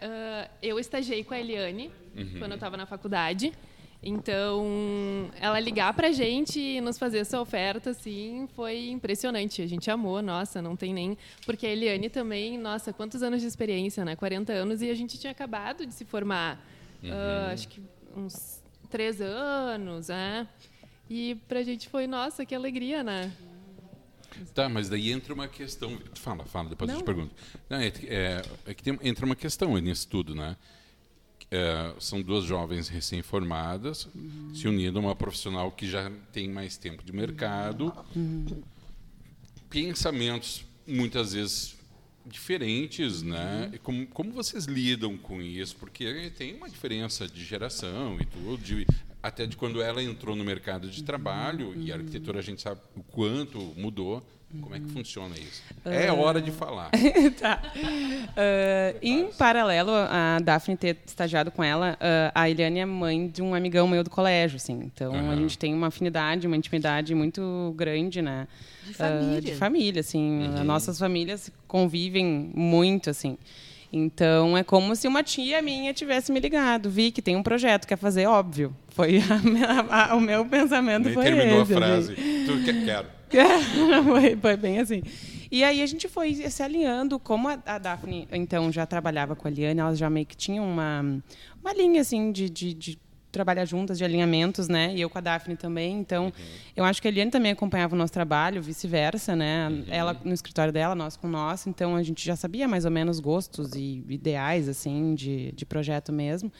ah, 0.00 0.48
eu 0.62 0.78
estagiei 0.78 1.24
com 1.24 1.34
a 1.34 1.40
Eliane 1.40 1.90
quando 2.38 2.52
eu 2.52 2.56
estava 2.56 2.76
na 2.76 2.86
faculdade. 2.86 3.52
Então, 4.06 5.30
ela 5.40 5.58
ligar 5.58 5.94
pra 5.94 6.12
gente 6.12 6.60
e 6.60 6.80
nos 6.80 6.98
fazer 6.98 7.18
essa 7.18 7.40
oferta, 7.40 7.90
assim, 7.90 8.46
foi 8.54 8.88
impressionante. 8.90 9.62
A 9.62 9.66
gente 9.66 9.90
amou, 9.90 10.20
nossa, 10.20 10.60
não 10.60 10.76
tem 10.76 10.92
nem. 10.92 11.16
Porque 11.46 11.66
a 11.66 11.70
Eliane 11.70 12.10
também, 12.10 12.58
nossa, 12.58 12.92
quantos 12.92 13.22
anos 13.22 13.40
de 13.40 13.46
experiência, 13.46 14.04
né? 14.04 14.14
40 14.14 14.52
anos 14.52 14.82
e 14.82 14.90
a 14.90 14.94
gente 14.94 15.18
tinha 15.18 15.30
acabado 15.30 15.86
de 15.86 15.94
se 15.94 16.04
formar. 16.04 16.60
ah, 17.10 17.50
acho 17.52 17.68
que 17.68 17.82
uns 18.16 18.62
três 18.90 19.20
anos, 19.20 20.08
né? 20.08 20.46
E 21.08 21.34
pra 21.48 21.62
gente 21.62 21.88
foi, 21.88 22.06
nossa, 22.06 22.44
que 22.46 22.54
alegria, 22.54 23.02
né? 23.02 23.32
Tá, 24.54 24.68
mas 24.68 24.88
daí 24.88 25.12
entra 25.12 25.32
uma 25.32 25.46
questão. 25.48 25.98
Fala, 26.14 26.44
fala, 26.44 26.68
depois 26.70 26.90
eu 26.90 26.96
te 26.96 27.00
Não. 27.00 27.04
pergunto. 27.06 27.34
Não, 27.70 27.78
é, 27.78 27.90
que- 27.90 28.06
é, 28.08 28.42
é 28.66 28.74
que 28.74 28.82
tem- 28.82 28.98
entra 29.02 29.24
uma 29.24 29.36
questão 29.36 29.76
nisso 29.78 30.08
tudo, 30.08 30.34
né? 30.34 30.56
É, 31.56 31.94
são 32.00 32.20
duas 32.20 32.44
jovens 32.44 32.88
recém-formadas 32.88 34.08
se 34.52 34.66
unindo 34.66 34.98
a 34.98 35.02
uma 35.02 35.14
profissional 35.14 35.70
que 35.70 35.86
já 35.88 36.10
tem 36.32 36.48
mais 36.48 36.76
tempo 36.76 37.04
de 37.04 37.12
mercado. 37.12 37.92
Pensamentos 39.70 40.64
muitas 40.86 41.32
vezes 41.32 41.76
diferentes, 42.26 43.22
né? 43.22 43.70
E 43.74 43.78
como, 43.78 44.06
como 44.06 44.32
vocês 44.32 44.64
lidam 44.64 45.16
com 45.16 45.42
isso? 45.42 45.76
Porque 45.76 46.30
tem 46.36 46.54
uma 46.54 46.68
diferença 46.68 47.26
de 47.28 47.44
geração 47.44 48.18
e 48.20 48.24
tudo. 48.24 48.56
de- 48.62 48.86
até 49.22 49.46
de 49.46 49.56
quando 49.56 49.80
ela 49.80 50.02
entrou 50.02 50.36
no 50.36 50.44
mercado 50.44 50.90
de 50.90 51.02
trabalho 51.02 51.68
uhum. 51.68 51.82
e 51.82 51.90
a 51.90 51.94
arquitetura 51.96 52.40
a 52.40 52.42
gente 52.42 52.60
sabe 52.60 52.80
o 52.94 53.02
quanto 53.02 53.58
mudou. 53.76 54.26
Como 54.60 54.74
é 54.74 54.80
que 54.80 54.88
funciona 54.88 55.34
isso? 55.36 55.62
Uh... 55.84 55.90
É 55.90 56.12
hora 56.12 56.40
de 56.40 56.50
falar. 56.50 56.90
tá. 57.40 57.62
Uh, 57.74 58.98
em 59.02 59.26
paralelo 59.32 59.90
a 59.92 60.38
Daphne 60.42 60.76
ter 60.76 60.98
estagiado 61.06 61.50
com 61.50 61.62
ela, 61.62 61.94
uh, 61.94 62.32
a 62.34 62.48
Eliane 62.48 62.80
é 62.80 62.86
mãe 62.86 63.28
de 63.28 63.42
um 63.42 63.54
amigão 63.54 63.86
meu 63.86 64.02
do 64.02 64.10
colégio, 64.10 64.56
assim. 64.56 64.90
Então 64.94 65.12
uhum. 65.12 65.30
a 65.30 65.36
gente 65.36 65.58
tem 65.58 65.74
uma 65.74 65.88
afinidade, 65.88 66.46
uma 66.46 66.56
intimidade 66.56 67.14
muito 67.14 67.74
grande, 67.76 68.22
né? 68.22 68.46
De 68.86 68.94
família. 68.94 69.40
de 69.40 69.54
família, 69.54 70.00
assim. 70.00 70.48
Uhum. 70.48 70.64
Nossas 70.64 70.98
famílias 70.98 71.50
convivem 71.66 72.50
muito, 72.54 73.10
assim. 73.10 73.38
Então 73.96 74.58
é 74.58 74.64
como 74.64 74.96
se 74.96 75.06
uma 75.06 75.22
tia 75.22 75.62
minha 75.62 75.94
tivesse 75.94 76.32
me 76.32 76.40
ligado, 76.40 76.90
vi 76.90 77.12
que 77.12 77.22
tem 77.22 77.36
um 77.36 77.44
projeto, 77.44 77.86
quer 77.86 77.96
fazer, 77.96 78.26
óbvio. 78.26 78.74
Foi 78.88 79.18
a, 79.90 80.10
a, 80.10 80.16
o 80.16 80.20
meu 80.20 80.44
pensamento 80.44 81.04
Nem 81.04 81.14
foi 81.14 81.24
terminou 81.24 81.62
esse, 81.62 81.72
a 81.72 81.76
frase. 81.76 82.12
Assim. 82.12 82.44
Tu 82.44 82.64
quer, 82.64 82.84
quero. 82.84 83.06
foi, 84.04 84.36
foi, 84.36 84.56
bem 84.56 84.78
assim. 84.78 85.02
E 85.50 85.62
aí 85.62 85.82
a 85.82 85.86
gente 85.86 86.08
foi 86.08 86.34
se 86.34 86.62
alinhando, 86.62 87.18
como 87.18 87.48
a, 87.48 87.58
a 87.66 87.78
Daphne 87.78 88.28
então 88.32 88.72
já 88.72 88.86
trabalhava 88.86 89.36
com 89.36 89.46
a 89.46 89.50
Liane, 89.50 89.80
elas 89.80 89.98
já 89.98 90.10
meio 90.10 90.26
que 90.26 90.36
tinham 90.36 90.66
uma, 90.66 91.22
uma 91.60 91.72
linha 91.72 92.00
assim 92.00 92.32
de, 92.32 92.50
de, 92.50 92.74
de 92.74 92.98
trabalhar 93.34 93.64
juntas 93.64 93.98
de 93.98 94.04
alinhamentos, 94.04 94.68
né? 94.68 94.94
E 94.94 95.00
eu 95.00 95.10
com 95.10 95.18
a 95.18 95.20
Daphne 95.20 95.56
também. 95.56 95.98
Então, 95.98 96.26
uhum. 96.26 96.32
eu 96.76 96.84
acho 96.84 97.02
que 97.02 97.08
a 97.08 97.10
Eliane 97.10 97.30
também 97.30 97.50
acompanhava 97.50 97.94
o 97.94 97.98
nosso 97.98 98.12
trabalho, 98.12 98.62
vice-versa, 98.62 99.34
né? 99.34 99.68
Uhum. 99.68 99.84
Ela 99.88 100.16
no 100.24 100.32
escritório 100.32 100.72
dela, 100.72 100.94
nós 100.94 101.16
com 101.16 101.26
nós. 101.26 101.66
Então, 101.66 101.96
a 101.96 102.02
gente 102.02 102.24
já 102.24 102.36
sabia 102.36 102.68
mais 102.68 102.84
ou 102.84 102.90
menos 102.90 103.18
gostos 103.18 103.72
e 103.74 104.04
ideais, 104.08 104.68
assim, 104.68 105.14
de, 105.14 105.52
de 105.52 105.66
projeto 105.66 106.12
mesmo. 106.12 106.50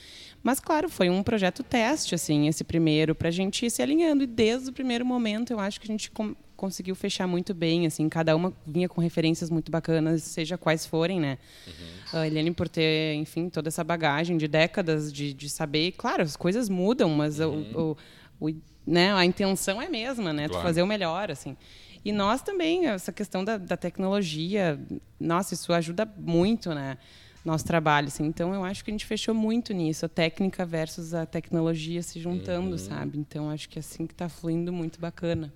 Mas, 0.43 0.59
claro, 0.59 0.89
foi 0.89 1.09
um 1.09 1.23
projeto 1.23 1.63
teste, 1.63 2.15
assim, 2.15 2.49
esse 2.49 2.65
primeiro, 2.65 3.15
para 3.15 3.29
a 3.29 3.33
gente 3.33 3.65
ir 3.65 3.71
se 3.71 3.81
alinhando. 3.81 4.25
E 4.25 4.27
desde 4.27 4.71
o 4.71 4.73
primeiro 4.73 5.07
momento, 5.07 5.53
eu 5.53 5.61
acho 5.61 5.81
que 5.81 5.87
a 5.87 5.93
gente 5.93 6.11
conseguiu 6.57 6.95
fechar 6.95 7.27
muito 7.27 7.53
bem, 7.53 7.87
assim, 7.87 8.09
cada 8.09 8.35
uma 8.35 8.53
vinha 8.67 8.89
com 8.89 9.01
referências 9.01 9.51
muito 9.51 9.71
bacanas, 9.71 10.23
seja 10.23 10.57
quais 10.57 10.87
forem, 10.87 11.21
né? 11.21 11.39
Uhum. 11.67 12.21
A 12.21 12.27
Eliane 12.27 12.53
por 12.53 12.69
ter, 12.69 13.15
enfim, 13.15 13.49
toda 13.49 13.69
essa 13.69 13.83
bagagem 13.83 14.37
de 14.37 14.49
décadas 14.49 15.13
de, 15.13 15.33
de 15.33 15.49
saber, 15.49 15.93
claro, 15.93 16.23
as 16.23 16.37
coisas 16.37 16.69
mudam, 16.69 17.11
mas 17.11 17.41
uhum. 17.41 17.97
o, 18.41 18.47
o, 18.47 18.49
o, 18.49 18.55
né, 18.87 19.13
a 19.13 19.25
intenção 19.25 19.81
é 19.81 19.87
a 19.87 19.91
mesma, 19.91 20.33
né? 20.33 20.49
Claro. 20.49 20.63
fazer 20.63 20.83
o 20.83 20.87
melhor, 20.87 21.31
assim. 21.31 21.57
E 22.05 22.13
nós 22.13 22.43
também, 22.43 22.87
essa 22.87 23.13
questão 23.13 23.43
da, 23.43 23.57
da 23.57 23.77
tecnologia, 23.77 24.79
nossa, 25.19 25.55
isso 25.55 25.73
ajuda 25.73 26.07
muito, 26.19 26.75
né? 26.75 26.99
Nosso 27.43 27.65
trabalho, 27.65 28.09
assim. 28.09 28.25
Então, 28.25 28.55
eu 28.55 28.63
acho 28.63 28.85
que 28.85 28.91
a 28.91 28.93
gente 28.93 29.07
fechou 29.07 29.35
muito 29.35 29.73
nisso, 29.73 30.05
a 30.05 30.09
técnica 30.09 30.67
versus 30.67 31.15
a 31.15 31.25
tecnologia 31.25 32.03
se 32.03 32.21
juntando, 32.21 32.73
uhum. 32.73 32.79
sabe? 32.79 33.19
Então, 33.19 33.51
acho 33.51 33.69
que 33.69 33.79
é 33.79 33.81
assim 33.81 34.07
que 34.07 34.13
está 34.13 34.29
fluindo 34.29 34.73
muito 34.73 35.01
bacana. 35.01 35.53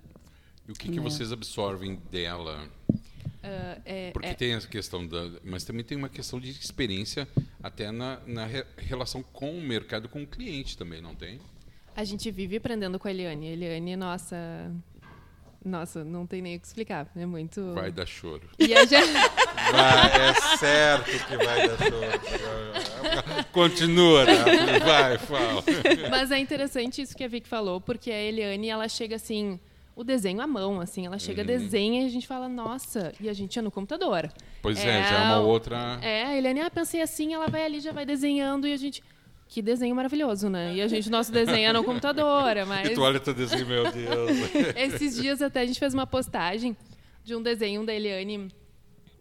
E 0.69 0.71
o 0.71 0.75
que, 0.75 0.87
que 0.87 0.99
é. 0.99 1.01
vocês 1.01 1.31
absorvem 1.31 1.99
dela? 2.11 2.69
Uh, 2.91 3.81
é, 3.83 4.11
Porque 4.11 4.27
é... 4.27 4.33
tem 4.35 4.53
essa 4.53 4.67
questão 4.67 5.05
da. 5.07 5.31
Mas 5.43 5.63
também 5.63 5.83
tem 5.83 5.97
uma 5.97 6.09
questão 6.09 6.39
de 6.39 6.51
experiência 6.51 7.27
até 7.63 7.91
na, 7.91 8.19
na 8.27 8.45
re, 8.45 8.63
relação 8.77 9.23
com 9.23 9.57
o 9.57 9.59
mercado, 9.59 10.07
com 10.07 10.21
o 10.21 10.27
cliente 10.27 10.77
também, 10.77 11.01
não 11.01 11.15
tem? 11.15 11.39
A 11.95 12.03
gente 12.03 12.29
vive 12.29 12.57
aprendendo 12.57 12.99
com 12.99 13.07
a 13.07 13.11
Eliane. 13.11 13.47
A 13.47 13.51
Eliane, 13.51 13.95
nossa. 13.95 14.71
Nossa, 15.65 16.03
não 16.03 16.27
tem 16.27 16.39
nem 16.39 16.55
o 16.55 16.59
que 16.59 16.67
explicar. 16.67 17.11
É 17.15 17.25
muito. 17.25 17.73
Vai 17.73 17.91
dar 17.91 18.05
choro. 18.05 18.47
E 18.59 18.71
a 18.71 18.85
gente... 18.85 19.11
vai, 19.73 20.29
é 20.29 20.57
certo 20.57 21.27
que 21.27 21.35
vai 21.35 21.67
dar 21.67 21.77
choro. 21.77 23.45
Continua, 23.51 24.23
né? 24.23 24.79
vai, 24.85 25.17
fala. 25.17 25.63
Mas 26.11 26.29
é 26.29 26.37
interessante 26.37 27.01
isso 27.01 27.17
que 27.17 27.23
a 27.23 27.27
Vic 27.27 27.47
falou, 27.47 27.81
porque 27.81 28.11
a 28.11 28.21
Eliane, 28.21 28.69
ela 28.69 28.87
chega 28.87 29.15
assim 29.15 29.59
o 29.99 30.03
desenho 30.03 30.39
à 30.39 30.47
mão, 30.47 30.79
assim. 30.79 31.05
Ela 31.05 31.19
chega, 31.19 31.41
uhum. 31.41 31.47
desenha 31.47 32.03
e 32.03 32.05
a 32.05 32.09
gente 32.09 32.25
fala, 32.25 32.47
nossa, 32.47 33.11
e 33.19 33.27
a 33.27 33.33
gente 33.33 33.59
é 33.59 33.61
no 33.61 33.69
computador. 33.69 34.31
Pois 34.61 34.79
é, 34.79 35.01
é 35.01 35.03
já 35.03 35.15
é 35.15 35.25
uma 35.25 35.39
outra. 35.41 35.99
É, 36.01 36.23
a 36.23 36.37
Eliane, 36.37 36.61
ah, 36.61 36.71
pensei 36.71 37.01
assim, 37.01 37.33
ela 37.33 37.47
vai 37.47 37.65
ali, 37.65 37.81
já 37.81 37.91
vai 37.91 38.05
desenhando 38.05 38.65
e 38.65 38.71
a 38.71 38.77
gente. 38.77 39.03
Que 39.49 39.61
desenho 39.61 39.93
maravilhoso, 39.95 40.47
né? 40.47 40.75
E 40.75 40.81
a 40.81 40.87
gente, 40.87 41.09
nosso 41.09 41.31
desenho 41.33 41.69
é 41.69 41.73
no 41.73 41.83
computador, 41.83 42.55
é 42.55 42.63
mas. 42.63 42.87
E 42.87 42.93
tu 42.93 43.01
olha 43.01 43.19
teu 43.19 43.33
desenho, 43.33 43.67
meu 43.67 43.91
Deus. 43.91 44.31
Esses 44.77 45.17
dias 45.21 45.41
até 45.41 45.61
a 45.61 45.65
gente 45.65 45.79
fez 45.79 45.93
uma 45.93 46.07
postagem 46.07 46.77
de 47.25 47.35
um 47.35 47.41
desenho 47.41 47.85
da 47.85 47.93
Eliane 47.93 48.49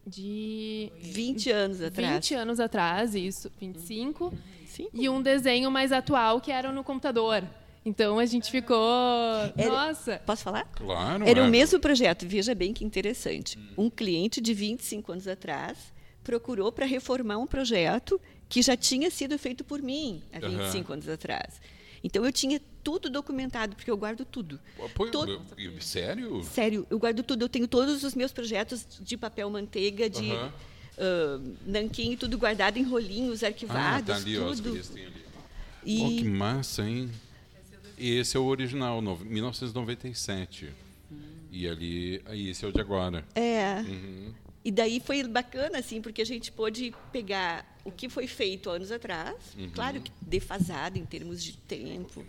de 0.06 0.92
20 1.00 1.50
anos 1.50 1.82
atrás. 1.82 2.14
20 2.14 2.34
anos 2.34 2.60
atrás, 2.60 3.14
isso, 3.16 3.50
25. 3.58 4.32
Sim. 4.66 4.88
E 4.94 5.08
um 5.08 5.20
desenho 5.20 5.72
mais 5.72 5.90
atual 5.90 6.40
que 6.40 6.52
era 6.52 6.70
no 6.70 6.84
computador. 6.84 7.42
Então 7.88 8.18
a 8.18 8.26
gente 8.26 8.50
ficou. 8.50 8.76
Era, 9.56 9.70
nossa! 9.70 10.20
Posso 10.26 10.42
falar? 10.42 10.64
Claro. 10.74 11.26
Era 11.26 11.40
é. 11.40 11.42
o 11.42 11.48
mesmo 11.48 11.80
projeto, 11.80 12.26
veja 12.28 12.54
bem 12.54 12.74
que 12.74 12.84
interessante. 12.84 13.58
Um 13.78 13.88
cliente 13.88 14.42
de 14.42 14.52
25 14.52 15.10
anos 15.12 15.26
atrás 15.26 15.78
procurou 16.22 16.70
para 16.70 16.84
reformar 16.84 17.38
um 17.38 17.46
projeto 17.46 18.20
que 18.46 18.60
já 18.60 18.76
tinha 18.76 19.10
sido 19.10 19.38
feito 19.38 19.64
por 19.64 19.80
mim 19.80 20.22
há 20.30 20.38
25 20.38 20.86
uhum. 20.86 20.92
anos 20.94 21.08
atrás. 21.08 21.60
Então 22.04 22.24
eu 22.26 22.30
tinha 22.30 22.60
tudo 22.84 23.08
documentado, 23.08 23.74
porque 23.74 23.90
eu 23.90 23.96
guardo 23.96 24.26
tudo. 24.26 24.60
Pô, 24.94 25.06
todo... 25.06 25.40
Sério? 25.80 26.42
Sério, 26.44 26.86
eu 26.90 26.98
guardo 26.98 27.22
tudo. 27.22 27.42
Eu 27.42 27.48
tenho 27.48 27.66
todos 27.66 28.04
os 28.04 28.14
meus 28.14 28.32
projetos 28.32 28.86
de 29.00 29.16
papel 29.16 29.48
manteiga, 29.48 30.10
de 30.10 30.30
uhum. 30.30 30.46
uh, 30.46 31.56
nanquim, 31.66 32.16
tudo 32.16 32.36
guardado 32.36 32.76
em 32.76 32.82
rolinhos, 32.82 33.42
arquivados, 33.42 34.10
ah, 34.10 34.12
tá 34.12 34.16
ali, 34.16 34.36
tudo. 34.36 34.72
Ó, 34.72 34.92
ali. 34.92 35.08
E... 35.86 36.02
Oh, 36.02 36.08
que 36.08 36.24
massa, 36.28 36.82
hein? 36.82 37.10
Esse 37.98 38.36
é 38.36 38.40
o 38.40 38.44
original, 38.44 39.00
1997. 39.02 40.72
Hum. 41.10 41.16
E 41.50 41.68
ali, 41.68 42.22
aí 42.26 42.50
esse 42.50 42.64
é 42.64 42.68
o 42.68 42.72
de 42.72 42.80
agora. 42.80 43.24
É. 43.34 43.80
Uhum. 43.80 44.32
E 44.64 44.70
daí 44.70 45.00
foi 45.00 45.22
bacana, 45.24 45.78
assim, 45.78 46.00
porque 46.00 46.20
a 46.20 46.26
gente 46.26 46.52
pôde 46.52 46.92
pegar 47.12 47.78
o 47.84 47.90
que 47.90 48.08
foi 48.08 48.26
feito 48.26 48.68
anos 48.68 48.92
atrás, 48.92 49.34
uhum. 49.56 49.70
claro 49.70 50.00
que 50.00 50.12
defasado 50.20 50.98
em 50.98 51.06
termos 51.06 51.42
de 51.42 51.56
tempo, 51.56 52.22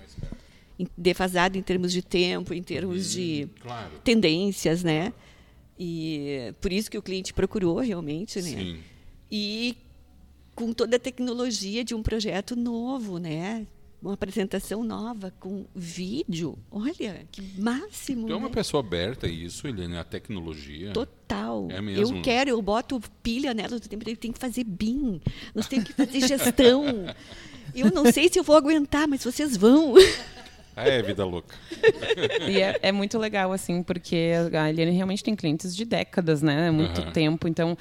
defasado 0.97 1.57
em 1.57 1.61
termos 1.61 1.91
de 1.91 2.01
tempo, 2.01 2.53
em 2.53 2.63
termos 2.63 3.07
uhum. 3.07 3.21
de 3.21 3.49
claro. 3.59 3.91
tendências, 4.03 4.83
né? 4.83 5.13
E 5.77 6.53
por 6.61 6.71
isso 6.71 6.89
que 6.89 6.97
o 6.97 7.01
cliente 7.01 7.33
procurou 7.33 7.79
realmente, 7.79 8.41
né? 8.41 8.49
Sim. 8.49 8.79
E 9.29 9.77
com 10.55 10.73
toda 10.73 10.97
a 10.97 10.99
tecnologia 10.99 11.83
de 11.83 11.95
um 11.95 12.03
projeto 12.03 12.55
novo, 12.55 13.17
né? 13.17 13.65
Uma 14.01 14.13
apresentação 14.13 14.83
nova 14.83 15.33
com 15.39 15.65
vídeo. 15.75 16.57
Olha, 16.71 17.25
que 17.31 17.41
máximo. 17.59 18.27
Tu 18.27 18.33
é 18.33 18.35
uma 18.35 18.47
né? 18.47 18.53
pessoa 18.53 18.81
aberta 18.81 19.27
a 19.27 19.29
isso, 19.29 19.67
Helene, 19.67 19.97
a 19.97 20.03
tecnologia. 20.03 20.91
Total. 20.93 21.67
É 21.69 21.81
mesmo. 21.81 22.17
Eu 22.17 22.21
quero, 22.21 22.49
eu 22.49 22.61
boto 22.61 23.01
pilha 23.21 23.53
nela 23.53 23.79
do 23.79 23.87
tempo, 23.87 24.05
tem 24.15 24.31
que 24.31 24.39
fazer 24.39 24.63
BIM, 24.63 25.21
nós 25.53 25.67
temos 25.67 25.85
que 25.85 25.93
fazer 25.93 26.21
gestão. 26.27 26.85
eu 27.75 27.91
não 27.91 28.11
sei 28.11 28.29
se 28.29 28.39
eu 28.39 28.43
vou 28.43 28.55
aguentar, 28.55 29.07
mas 29.07 29.23
vocês 29.23 29.57
vão. 29.57 29.95
Ah, 30.75 30.87
é, 30.87 31.01
vida 31.01 31.25
louca. 31.25 31.53
e 32.49 32.61
é, 32.61 32.79
é, 32.83 32.91
muito 32.91 33.17
legal, 33.17 33.51
assim, 33.51 33.83
porque 33.83 34.31
a 34.57 34.69
Eliane 34.69 34.91
realmente 34.91 35.21
tem 35.21 35.35
clientes 35.35 35.75
de 35.75 35.83
décadas, 35.83 36.41
né? 36.41 36.67
É 36.67 36.71
muito 36.71 37.01
uhum. 37.01 37.11
tempo. 37.11 37.49
Então, 37.49 37.77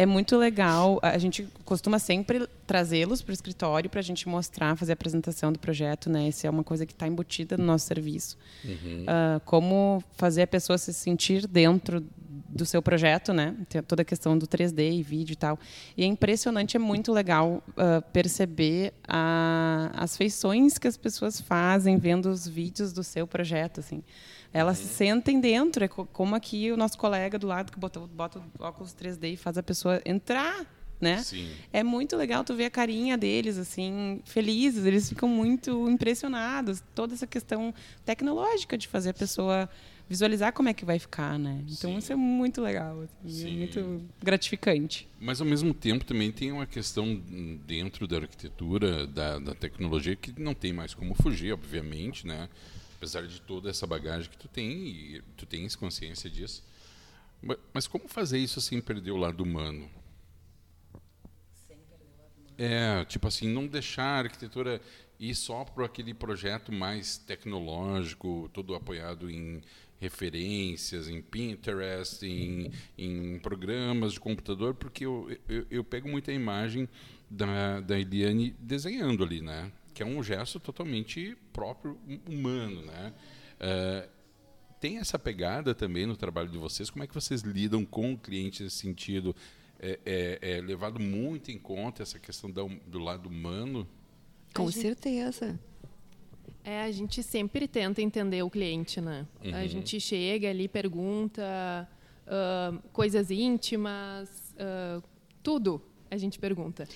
é 0.00 0.06
muito 0.06 0.36
legal. 0.38 0.98
A 1.02 1.18
gente 1.18 1.46
costuma 1.62 1.98
sempre 1.98 2.48
trazê-los 2.66 3.20
para 3.20 3.32
o 3.32 3.34
escritório 3.34 3.90
para 3.90 4.00
a 4.00 4.02
gente 4.02 4.26
mostrar, 4.26 4.74
fazer 4.74 4.92
a 4.92 4.94
apresentação 4.94 5.52
do 5.52 5.58
projeto, 5.58 6.08
né? 6.08 6.28
Isso 6.28 6.46
é 6.46 6.50
uma 6.50 6.64
coisa 6.64 6.86
que 6.86 6.92
está 6.92 7.06
embutida 7.06 7.58
no 7.58 7.64
nosso 7.64 7.86
serviço. 7.86 8.38
Uhum. 8.64 9.02
Uh, 9.02 9.40
como 9.44 10.02
fazer 10.16 10.42
a 10.42 10.46
pessoa 10.46 10.78
se 10.78 10.94
sentir 10.94 11.46
dentro 11.46 12.02
do 12.48 12.64
seu 12.64 12.80
projeto, 12.80 13.34
né? 13.34 13.54
Tem 13.68 13.82
toda 13.82 14.00
a 14.00 14.04
questão 14.04 14.38
do 14.38 14.46
3D 14.46 14.90
e 14.90 15.02
vídeo 15.02 15.34
e 15.34 15.36
tal. 15.36 15.58
E 15.96 16.02
é 16.02 16.06
impressionante, 16.06 16.78
é 16.78 16.80
muito 16.80 17.12
legal 17.12 17.62
uh, 17.68 18.02
perceber 18.10 18.94
a, 19.06 19.90
as 19.94 20.16
feições 20.16 20.78
que 20.78 20.88
as 20.88 20.96
pessoas 20.96 21.42
fazem 21.42 21.98
vendo 21.98 22.30
os 22.30 22.48
vídeos 22.48 22.92
do 22.92 23.04
seu 23.04 23.26
projeto, 23.26 23.80
assim. 23.80 24.02
Elas 24.52 24.78
se 24.78 24.88
sentem 24.88 25.40
dentro, 25.40 25.84
é 25.84 25.88
como 25.88 26.34
aqui 26.34 26.72
o 26.72 26.76
nosso 26.76 26.98
colega 26.98 27.38
do 27.38 27.46
lado 27.46 27.70
que 27.70 27.78
bota, 27.78 28.00
bota 28.00 28.40
o 28.40 28.64
óculos 28.64 28.92
3D 28.92 29.34
e 29.34 29.36
faz 29.36 29.56
a 29.56 29.62
pessoa 29.62 30.02
entrar 30.04 30.66
né? 31.00 31.22
Sim. 31.22 31.50
É 31.72 31.82
muito 31.82 32.16
legal 32.16 32.44
tu 32.44 32.54
ver 32.54 32.66
a 32.66 32.70
carinha 32.70 33.16
deles, 33.16 33.56
assim, 33.56 34.20
felizes, 34.24 34.84
eles 34.84 35.08
ficam 35.08 35.28
muito 35.28 35.88
impressionados. 35.88 36.82
Toda 36.94 37.14
essa 37.14 37.26
questão 37.26 37.74
tecnológica 38.04 38.76
de 38.76 38.86
fazer 38.86 39.10
a 39.10 39.14
pessoa 39.14 39.68
visualizar 40.08 40.52
como 40.52 40.68
é 40.68 40.74
que 40.74 40.84
vai 40.84 40.98
ficar, 40.98 41.38
né? 41.38 41.62
Então 41.68 41.92
Sim. 41.92 41.98
isso 41.98 42.12
é 42.12 42.16
muito 42.16 42.60
legal, 42.60 43.04
assim, 43.24 43.54
é 43.54 43.56
muito 43.58 44.02
gratificante. 44.22 45.08
Mas 45.20 45.40
ao 45.40 45.46
mesmo 45.46 45.72
tempo 45.72 46.04
também 46.04 46.30
tem 46.32 46.52
uma 46.52 46.66
questão 46.66 47.14
dentro 47.66 48.06
da 48.06 48.18
arquitetura, 48.18 49.06
da, 49.06 49.38
da 49.38 49.54
tecnologia 49.54 50.16
que 50.16 50.38
não 50.38 50.52
tem 50.52 50.72
mais 50.72 50.94
como 50.94 51.14
fugir, 51.14 51.52
obviamente, 51.52 52.26
né? 52.26 52.48
Apesar 53.00 53.26
de 53.26 53.40
toda 53.40 53.70
essa 53.70 53.86
bagagem 53.86 54.30
que 54.30 54.36
tu 54.36 54.46
tem 54.46 54.70
e 54.70 55.22
tu 55.34 55.46
tens 55.46 55.74
consciência 55.74 56.28
disso. 56.28 56.62
Mas 57.72 57.86
como 57.86 58.06
fazer 58.06 58.36
isso 58.36 58.60
sem 58.60 58.78
perder 58.78 59.12
o 59.12 59.16
lado 59.16 59.42
humano? 59.42 59.90
Sem 61.66 61.78
perder 61.78 62.04
o 62.04 62.20
lado 62.20 62.34
humano. 62.36 62.54
É, 62.58 63.02
tipo 63.06 63.26
assim, 63.26 63.48
não 63.48 63.66
deixar 63.66 64.04
a 64.04 64.18
arquitetura 64.18 64.82
ir 65.18 65.34
só 65.34 65.64
para 65.64 65.86
aquele 65.86 66.12
projeto 66.12 66.70
mais 66.70 67.16
tecnológico, 67.16 68.50
todo 68.52 68.74
apoiado 68.74 69.30
em 69.30 69.62
referências, 69.98 71.08
em 71.08 71.22
Pinterest, 71.22 72.22
em, 72.22 72.70
em 72.98 73.38
programas 73.38 74.12
de 74.12 74.20
computador, 74.20 74.74
porque 74.74 75.06
eu, 75.06 75.34
eu, 75.48 75.66
eu 75.70 75.84
pego 75.84 76.06
muita 76.06 76.32
imagem 76.32 76.86
da, 77.30 77.80
da 77.80 77.98
Eliane 77.98 78.54
desenhando 78.58 79.24
ali, 79.24 79.40
né? 79.40 79.72
Que 80.00 80.04
é 80.04 80.06
um 80.06 80.22
gesto 80.22 80.58
totalmente 80.58 81.36
próprio 81.52 81.98
humano, 82.26 82.80
né? 82.80 83.12
Uh, 83.60 84.08
tem 84.80 84.96
essa 84.96 85.18
pegada 85.18 85.74
também 85.74 86.06
no 86.06 86.16
trabalho 86.16 86.48
de 86.48 86.56
vocês? 86.56 86.88
Como 86.88 87.04
é 87.04 87.06
que 87.06 87.12
vocês 87.12 87.42
lidam 87.42 87.84
com 87.84 88.14
o 88.14 88.16
cliente 88.16 88.62
nesse 88.62 88.76
sentido? 88.76 89.36
É, 89.78 90.00
é, 90.06 90.52
é 90.52 90.60
levado 90.62 90.98
muito 90.98 91.50
em 91.50 91.58
conta 91.58 92.02
essa 92.02 92.18
questão 92.18 92.50
do, 92.50 92.66
do 92.86 92.98
lado 92.98 93.28
humano? 93.28 93.86
Com 94.54 94.70
gente... 94.70 94.80
certeza. 94.80 95.60
É, 96.64 96.80
a 96.80 96.90
gente 96.90 97.22
sempre 97.22 97.68
tenta 97.68 98.00
entender 98.00 98.42
o 98.42 98.48
cliente, 98.48 99.02
né? 99.02 99.26
Uhum. 99.44 99.54
A 99.54 99.66
gente 99.66 100.00
chega 100.00 100.48
ali, 100.48 100.66
pergunta 100.66 101.86
uh, 102.26 102.88
coisas 102.88 103.30
íntimas, 103.30 104.54
uh, 104.54 105.02
tudo 105.42 105.82
a 106.10 106.16
gente 106.16 106.38
pergunta. 106.38 106.88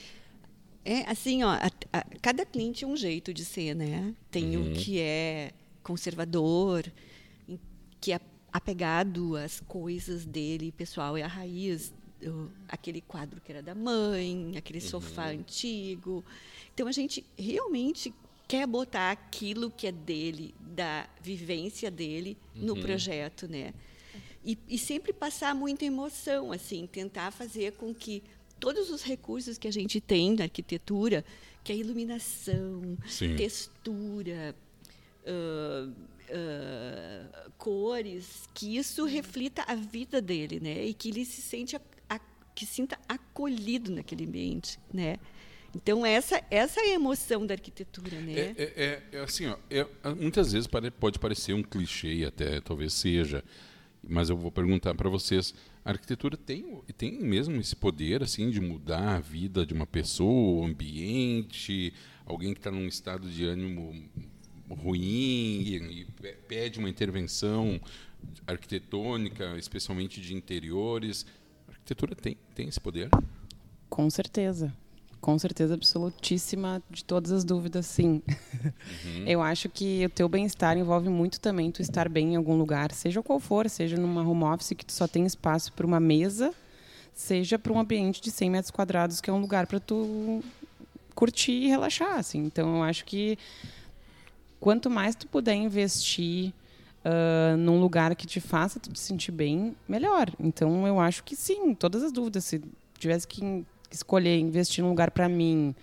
É 0.84 1.10
assim, 1.10 1.42
ó, 1.42 1.50
a, 1.50 1.70
a, 1.92 2.04
cada 2.20 2.44
cliente 2.44 2.84
é 2.84 2.86
um 2.86 2.96
jeito 2.96 3.32
de 3.32 3.44
ser, 3.44 3.74
né? 3.74 4.14
Tem 4.30 4.56
uhum. 4.56 4.72
o 4.72 4.74
que 4.74 5.00
é 5.00 5.52
conservador, 5.82 6.84
que 8.00 8.12
é 8.12 8.20
apegado 8.52 9.36
às 9.36 9.60
coisas 9.60 10.24
dele, 10.24 10.72
pessoal, 10.72 11.16
é 11.16 11.22
a 11.22 11.26
raiz 11.26 11.92
aquele 12.68 13.00
quadro 13.00 13.40
que 13.40 13.52
era 13.52 13.62
da 13.62 13.74
mãe, 13.74 14.54
aquele 14.56 14.78
uhum. 14.78 14.88
sofá 14.88 15.28
antigo. 15.28 16.24
Então 16.72 16.86
a 16.86 16.92
gente 16.92 17.24
realmente 17.38 18.12
quer 18.46 18.66
botar 18.66 19.10
aquilo 19.10 19.70
que 19.70 19.86
é 19.86 19.92
dele, 19.92 20.54
da 20.60 21.08
vivência 21.20 21.90
dele, 21.90 22.36
uhum. 22.54 22.66
no 22.66 22.76
projeto, 22.80 23.48
né? 23.48 23.72
E, 24.44 24.58
e, 24.68 24.76
sempre 24.76 25.10
passar 25.10 25.54
muita 25.54 25.86
emoção, 25.86 26.52
assim, 26.52 26.86
tentar 26.86 27.30
fazer 27.30 27.72
com 27.72 27.94
que 27.94 28.22
todos 28.64 28.88
os 28.88 29.02
recursos 29.02 29.58
que 29.58 29.68
a 29.68 29.70
gente 29.70 30.00
tem 30.00 30.34
na 30.34 30.44
arquitetura, 30.44 31.22
que 31.62 31.70
é 31.70 31.76
iluminação, 31.76 32.96
Sim. 33.06 33.36
textura, 33.36 34.56
uh, 35.26 35.90
uh, 35.90 37.52
cores, 37.58 38.48
que 38.54 38.78
isso 38.78 39.04
reflita 39.04 39.62
a 39.68 39.74
vida 39.74 40.18
dele, 40.22 40.60
né? 40.60 40.82
E 40.82 40.94
que 40.94 41.10
ele 41.10 41.26
se 41.26 41.42
sente 41.42 41.76
a, 41.76 41.80
a, 42.08 42.18
que 42.54 42.64
sinta 42.64 42.98
acolhido 43.06 43.92
naquele 43.92 44.24
ambiente, 44.24 44.80
né? 44.90 45.18
Então, 45.76 46.06
essa, 46.06 46.42
essa 46.50 46.80
é 46.80 46.84
a 46.84 46.94
emoção 46.94 47.46
da 47.46 47.52
arquitetura, 47.52 48.18
né? 48.18 48.32
É, 48.32 48.54
é, 48.56 48.72
é, 48.76 49.02
é 49.12 49.20
assim, 49.20 49.44
ó, 49.44 49.58
é, 49.68 49.86
muitas 50.14 50.52
vezes 50.52 50.66
pode 50.98 51.18
parecer 51.18 51.52
um 51.52 51.62
clichê, 51.62 52.24
até 52.26 52.62
talvez 52.62 52.94
seja, 52.94 53.44
mas 54.02 54.30
eu 54.30 54.38
vou 54.38 54.50
perguntar 54.50 54.94
para 54.94 55.10
vocês, 55.10 55.54
a 55.84 55.90
arquitetura 55.90 56.36
tem, 56.36 56.80
tem 56.96 57.20
mesmo 57.20 57.60
esse 57.60 57.76
poder 57.76 58.22
assim 58.22 58.50
de 58.50 58.60
mudar 58.60 59.16
a 59.16 59.20
vida 59.20 59.66
de 59.66 59.74
uma 59.74 59.86
pessoa, 59.86 60.62
o 60.62 60.64
ambiente, 60.64 61.92
alguém 62.24 62.54
que 62.54 62.60
está 62.60 62.70
num 62.70 62.86
estado 62.86 63.28
de 63.28 63.44
ânimo 63.44 64.08
ruim 64.68 65.60
e, 65.60 65.76
e 66.00 66.04
pede 66.48 66.78
uma 66.78 66.88
intervenção 66.88 67.78
arquitetônica, 68.46 69.58
especialmente 69.58 70.20
de 70.20 70.34
interiores. 70.34 71.26
A 71.68 71.72
arquitetura 71.72 72.14
tem, 72.14 72.36
tem 72.54 72.68
esse 72.68 72.80
poder? 72.80 73.10
Com 73.90 74.08
certeza 74.08 74.74
com 75.24 75.38
certeza 75.38 75.72
absolutíssima 75.72 76.82
de 76.90 77.02
todas 77.02 77.32
as 77.32 77.44
dúvidas, 77.44 77.86
sim. 77.86 78.20
Uhum. 78.28 79.24
Eu 79.26 79.40
acho 79.40 79.70
que 79.70 80.04
o 80.04 80.10
teu 80.10 80.28
bem-estar 80.28 80.76
envolve 80.76 81.08
muito 81.08 81.40
também 81.40 81.70
tu 81.70 81.80
estar 81.80 82.10
bem 82.10 82.34
em 82.34 82.36
algum 82.36 82.58
lugar, 82.58 82.92
seja 82.92 83.22
qual 83.22 83.40
for, 83.40 83.70
seja 83.70 83.96
numa 83.96 84.20
home 84.20 84.44
office 84.44 84.74
que 84.76 84.84
tu 84.84 84.92
só 84.92 85.08
tem 85.08 85.24
espaço 85.24 85.72
para 85.72 85.86
uma 85.86 85.98
mesa, 85.98 86.52
seja 87.14 87.58
para 87.58 87.72
um 87.72 87.78
ambiente 87.78 88.20
de 88.20 88.30
100 88.30 88.50
metros 88.50 88.70
quadrados 88.70 89.22
que 89.22 89.30
é 89.30 89.32
um 89.32 89.40
lugar 89.40 89.66
para 89.66 89.80
tu 89.80 90.44
curtir 91.14 91.52
e 91.52 91.68
relaxar, 91.68 92.18
assim. 92.18 92.40
Então 92.40 92.76
eu 92.76 92.82
acho 92.82 93.06
que 93.06 93.38
quanto 94.60 94.90
mais 94.90 95.14
tu 95.14 95.26
puder 95.26 95.54
investir 95.54 96.52
uh, 97.02 97.56
num 97.56 97.80
lugar 97.80 98.14
que 98.14 98.26
te 98.26 98.42
faça 98.42 98.78
tu 98.78 98.92
te 98.92 99.00
sentir 99.00 99.32
bem, 99.32 99.74
melhor. 99.88 100.30
Então 100.38 100.86
eu 100.86 101.00
acho 101.00 101.24
que 101.24 101.34
sim, 101.34 101.74
todas 101.74 102.02
as 102.02 102.12
dúvidas. 102.12 102.44
Se 102.44 102.62
tivesse 102.98 103.26
que 103.26 103.64
escolher 103.94 104.38
investir 104.38 104.82
num 104.82 104.90
lugar 104.90 105.10
para 105.10 105.28
mim, 105.28 105.74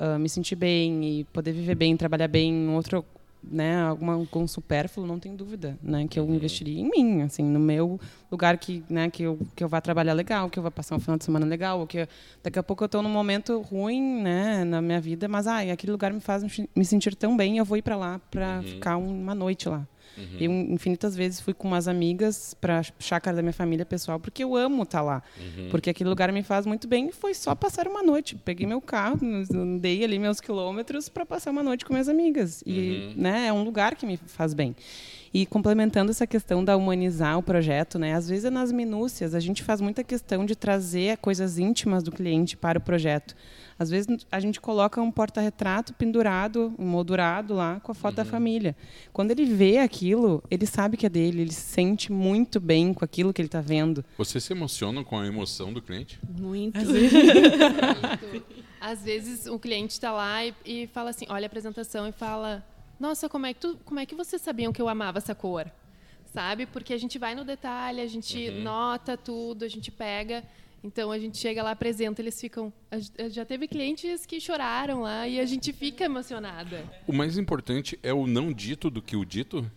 uh, 0.00 0.18
me 0.18 0.28
sentir 0.28 0.56
bem 0.56 1.04
e 1.20 1.24
poder 1.24 1.52
viver 1.52 1.74
bem, 1.74 1.96
trabalhar 1.96 2.28
bem 2.28 2.52
em 2.52 2.68
outro, 2.70 3.04
né, 3.42 3.80
alguma 3.82 4.14
algum 4.14 4.46
supérfluo, 4.46 5.06
não 5.06 5.18
tem 5.18 5.36
dúvida, 5.36 5.78
né, 5.82 6.06
que 6.08 6.18
eu 6.18 6.24
uhum. 6.24 6.34
investiria 6.34 6.80
em 6.80 6.90
mim, 6.90 7.22
assim, 7.22 7.44
no 7.44 7.60
meu 7.60 8.00
lugar 8.30 8.58
que, 8.58 8.82
né, 8.88 9.08
que 9.08 9.22
eu 9.22 9.38
que 9.54 9.62
eu 9.62 9.68
vá 9.68 9.80
trabalhar 9.80 10.14
legal, 10.14 10.50
que 10.50 10.58
eu 10.58 10.62
vá 10.62 10.70
passar 10.70 10.96
um 10.96 11.00
final 11.00 11.16
de 11.16 11.24
semana 11.24 11.46
legal, 11.46 11.80
ou 11.80 11.86
que 11.86 12.08
daqui 12.42 12.58
a 12.58 12.62
pouco 12.62 12.82
eu 12.82 12.86
estou 12.86 13.02
num 13.02 13.08
momento 13.08 13.60
ruim, 13.60 14.22
né, 14.22 14.64
na 14.64 14.82
minha 14.82 15.00
vida, 15.00 15.28
mas 15.28 15.46
ah, 15.46 15.60
aquele 15.60 15.92
lugar 15.92 16.12
me 16.12 16.20
faz 16.20 16.42
me 16.74 16.84
sentir 16.84 17.14
tão 17.14 17.36
bem, 17.36 17.58
eu 17.58 17.64
vou 17.64 17.76
ir 17.76 17.82
para 17.82 17.96
lá 17.96 18.20
para 18.30 18.56
uhum. 18.56 18.62
ficar 18.62 18.96
uma 18.96 19.34
noite 19.34 19.68
lá. 19.68 19.86
Uhum. 20.16 20.36
Eu 20.40 20.50
infinitas 20.52 21.14
vezes 21.14 21.40
fui 21.40 21.52
com 21.52 21.68
umas 21.68 21.88
amigas 21.88 22.54
para 22.54 22.82
chácara 22.98 23.36
da 23.36 23.42
minha 23.42 23.52
família 23.52 23.84
pessoal, 23.84 24.18
porque 24.18 24.42
eu 24.42 24.56
amo 24.56 24.82
estar 24.82 24.98
tá 24.98 25.04
lá. 25.04 25.22
Uhum. 25.38 25.68
Porque 25.70 25.90
aquele 25.90 26.08
lugar 26.08 26.32
me 26.32 26.42
faz 26.42 26.66
muito 26.66 26.88
bem 26.88 27.08
e 27.08 27.12
foi 27.12 27.34
só 27.34 27.54
passar 27.54 27.86
uma 27.86 28.02
noite. 28.02 28.36
Peguei 28.36 28.66
meu 28.66 28.80
carro, 28.80 29.18
andei 29.52 30.02
ali 30.04 30.18
meus 30.18 30.40
quilômetros 30.40 31.08
para 31.08 31.26
passar 31.26 31.50
uma 31.50 31.62
noite 31.62 31.84
com 31.84 31.92
minhas 31.92 32.08
amigas. 32.08 32.62
E 32.64 33.12
uhum. 33.16 33.22
né, 33.22 33.46
é 33.48 33.52
um 33.52 33.62
lugar 33.62 33.94
que 33.94 34.06
me 34.06 34.16
faz 34.16 34.54
bem. 34.54 34.74
E 35.36 35.44
complementando 35.44 36.10
essa 36.10 36.26
questão 36.26 36.64
da 36.64 36.78
humanizar 36.78 37.36
o 37.36 37.42
projeto, 37.42 37.98
né? 37.98 38.14
Às 38.14 38.26
vezes 38.26 38.46
é 38.46 38.50
nas 38.50 38.72
minúcias, 38.72 39.34
a 39.34 39.38
gente 39.38 39.62
faz 39.62 39.82
muita 39.82 40.02
questão 40.02 40.46
de 40.46 40.56
trazer 40.56 41.18
coisas 41.18 41.58
íntimas 41.58 42.02
do 42.02 42.10
cliente 42.10 42.56
para 42.56 42.78
o 42.78 42.80
projeto. 42.80 43.36
Às 43.78 43.90
vezes 43.90 44.06
a 44.32 44.40
gente 44.40 44.58
coloca 44.58 44.98
um 44.98 45.10
porta-retrato 45.10 45.92
pendurado, 45.92 46.72
moldurado 46.78 47.52
lá 47.52 47.78
com 47.80 47.92
a 47.92 47.94
foto 47.94 48.12
uhum. 48.12 48.24
da 48.24 48.24
família. 48.24 48.74
Quando 49.12 49.30
ele 49.30 49.44
vê 49.44 49.76
aquilo, 49.76 50.42
ele 50.50 50.64
sabe 50.64 50.96
que 50.96 51.04
é 51.04 51.10
dele, 51.10 51.42
ele 51.42 51.52
se 51.52 51.60
sente 51.60 52.10
muito 52.10 52.58
bem 52.58 52.94
com 52.94 53.04
aquilo 53.04 53.30
que 53.30 53.42
ele 53.42 53.48
está 53.48 53.60
vendo. 53.60 54.02
Você 54.16 54.40
se 54.40 54.54
emociona 54.54 55.04
com 55.04 55.18
a 55.18 55.26
emoção 55.26 55.70
do 55.70 55.82
cliente? 55.82 56.18
Muito. 56.26 56.78
Às 56.78 56.90
vezes, 56.90 57.12
Às 58.80 59.04
vezes 59.04 59.46
o 59.46 59.58
cliente 59.58 59.92
está 59.92 60.12
lá 60.12 60.46
e, 60.46 60.54
e 60.64 60.86
fala 60.86 61.10
assim, 61.10 61.26
olha 61.28 61.44
a 61.44 61.48
apresentação 61.48 62.08
e 62.08 62.12
fala 62.12 62.64
nossa, 62.98 63.28
como 63.28 63.46
é 63.46 63.54
que, 63.54 63.60
tu, 63.60 63.78
como 63.84 64.00
é 64.00 64.06
que 64.06 64.14
vocês 64.14 64.40
sabiam 64.40 64.72
que 64.72 64.80
eu 64.80 64.88
amava 64.88 65.18
essa 65.18 65.34
cor? 65.34 65.70
Sabe? 66.32 66.66
Porque 66.66 66.92
a 66.92 66.98
gente 66.98 67.18
vai 67.18 67.34
no 67.34 67.44
detalhe, 67.44 68.00
a 68.00 68.06
gente 68.06 68.48
uhum. 68.48 68.62
nota 68.62 69.16
tudo, 69.16 69.64
a 69.64 69.68
gente 69.68 69.90
pega. 69.90 70.42
Então 70.82 71.10
a 71.10 71.18
gente 71.18 71.38
chega 71.38 71.62
lá, 71.62 71.72
apresenta, 71.72 72.22
eles 72.22 72.40
ficam. 72.40 72.72
Já 73.30 73.44
teve 73.44 73.66
clientes 73.66 74.24
que 74.24 74.40
choraram 74.40 75.02
lá 75.02 75.26
e 75.26 75.40
a 75.40 75.44
gente 75.44 75.72
fica 75.72 76.04
emocionada. 76.04 76.84
O 77.06 77.12
mais 77.12 77.36
importante 77.36 77.98
é 78.02 78.12
o 78.12 78.26
não 78.26 78.52
dito 78.52 78.90
do 78.90 79.02
que 79.02 79.16
o 79.16 79.24
dito? 79.24 79.68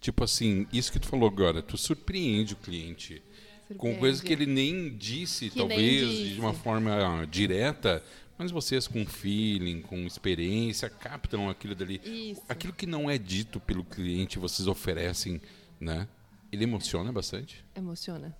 Tipo 0.00 0.22
assim, 0.22 0.66
isso 0.72 0.92
que 0.92 1.00
tu 1.00 1.08
falou 1.08 1.28
agora, 1.28 1.60
tu 1.60 1.76
surpreende 1.76 2.52
o 2.52 2.56
cliente. 2.56 3.22
Surpreende. 3.66 3.78
Com 3.78 3.96
coisas 3.96 4.20
que 4.20 4.32
ele 4.32 4.46
nem 4.46 4.96
disse, 4.96 5.50
que 5.50 5.58
talvez, 5.58 5.80
nem 5.80 6.10
disse. 6.10 6.34
de 6.34 6.40
uma 6.40 6.54
forma 6.54 7.26
direta, 7.28 8.02
mas 8.38 8.52
vocês 8.52 8.86
com 8.86 9.04
feeling, 9.04 9.82
com 9.82 9.98
experiência, 10.06 10.88
captam 10.88 11.50
aquilo 11.50 11.74
dali. 11.74 12.00
Isso. 12.04 12.42
Aquilo 12.48 12.72
que 12.72 12.86
não 12.86 13.10
é 13.10 13.18
dito 13.18 13.58
pelo 13.58 13.84
cliente, 13.84 14.38
vocês 14.38 14.68
oferecem, 14.68 15.40
né? 15.80 16.06
Ele 16.52 16.64
emociona 16.64 17.12
bastante? 17.12 17.64
Emociona. 17.74 18.34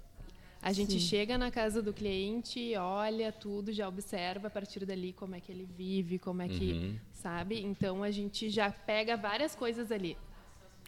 A 0.62 0.72
gente 0.72 0.94
Sim. 0.94 1.00
chega 1.00 1.38
na 1.38 1.50
casa 1.50 1.80
do 1.82 1.92
cliente, 1.92 2.74
olha 2.76 3.30
tudo, 3.30 3.72
já 3.72 3.88
observa 3.88 4.48
a 4.48 4.50
partir 4.50 4.84
dali 4.84 5.12
como 5.12 5.34
é 5.34 5.40
que 5.40 5.52
ele 5.52 5.68
vive, 5.76 6.18
como 6.18 6.42
é 6.42 6.48
que, 6.48 6.72
uhum. 6.72 6.96
sabe? 7.12 7.60
Então 7.60 8.02
a 8.02 8.10
gente 8.10 8.50
já 8.50 8.70
pega 8.70 9.16
várias 9.16 9.54
coisas 9.54 9.92
ali. 9.92 10.16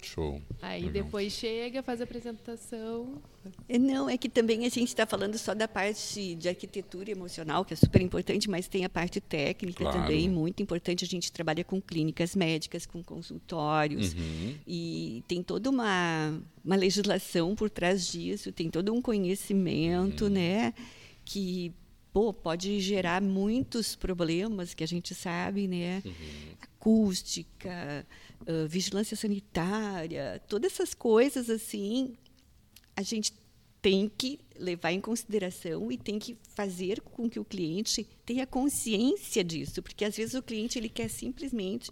Show. 0.07 0.41
Aí 0.61 0.85
Legal. 0.85 1.05
depois 1.05 1.33
chega, 1.33 1.83
faz 1.83 2.01
a 2.01 2.05
apresentação. 2.05 3.21
É, 3.69 3.79
não, 3.79 4.09
é 4.09 4.17
que 4.19 4.29
também 4.29 4.67
a 4.67 4.69
gente 4.69 4.89
está 4.89 5.07
falando 5.07 5.39
só 5.39 5.55
da 5.55 5.67
parte 5.67 6.35
de 6.35 6.49
arquitetura 6.49 7.11
emocional, 7.11 7.65
que 7.65 7.73
é 7.73 7.77
super 7.77 8.03
importante, 8.03 8.51
mas 8.51 8.69
tem 8.69 8.85
a 8.85 8.89
parte 8.89 9.21
técnica 9.21 9.85
claro. 9.85 10.01
também, 10.01 10.29
muito 10.29 10.63
importante. 10.63 11.05
A 11.05 11.09
gente 11.09 11.33
trabalha 11.33 11.65
com 11.65 11.81
clínicas 11.81 12.37
médicas, 12.37 12.87
com 12.87 13.03
consultórios, 13.03 14.13
uhum. 14.15 14.55
e 14.67 15.25
tem 15.27 15.43
toda 15.43 15.71
uma, 15.71 16.39
uma 16.65 16.77
legislação 16.77 17.55
por 17.55 17.71
trás 17.71 18.07
disso, 18.07 18.53
tem 18.53 18.69
todo 18.69 18.93
um 18.93 19.01
conhecimento, 19.01 20.25
uhum. 20.25 20.31
né? 20.31 20.75
Que 21.25 21.73
pô, 22.13 22.33
pode 22.33 22.81
gerar 22.81 23.23
muitos 23.23 23.95
problemas 23.95 24.75
que 24.75 24.85
a 24.85 24.87
gente 24.87 25.15
sabe, 25.15 25.69
né? 25.69 26.03
Uhum. 26.05 26.13
Acústica, 26.61 28.07
vigilância 28.69 29.17
sanitária, 29.17 30.41
todas 30.49 30.73
essas 30.73 30.95
coisas 30.95 31.49
assim, 31.49 32.15
a 32.97 33.03
gente 33.03 33.33
tem 33.83 34.11
que 34.15 34.39
levar 34.59 34.93
em 34.93 35.01
consideração 35.01 35.91
e 35.91 35.97
tem 35.97 36.19
que 36.19 36.37
fazer 36.55 37.01
com 37.01 37.31
que 37.31 37.41
o 37.41 37.45
cliente 37.45 38.07
tenha 38.27 38.47
consciência 38.47 39.43
disso, 39.43 39.83
porque 39.83 40.05
às 40.05 40.17
vezes 40.17 40.35
o 40.35 40.43
cliente 40.43 40.79
ele 40.79 40.89
quer 40.89 41.09
simplesmente 41.09 41.91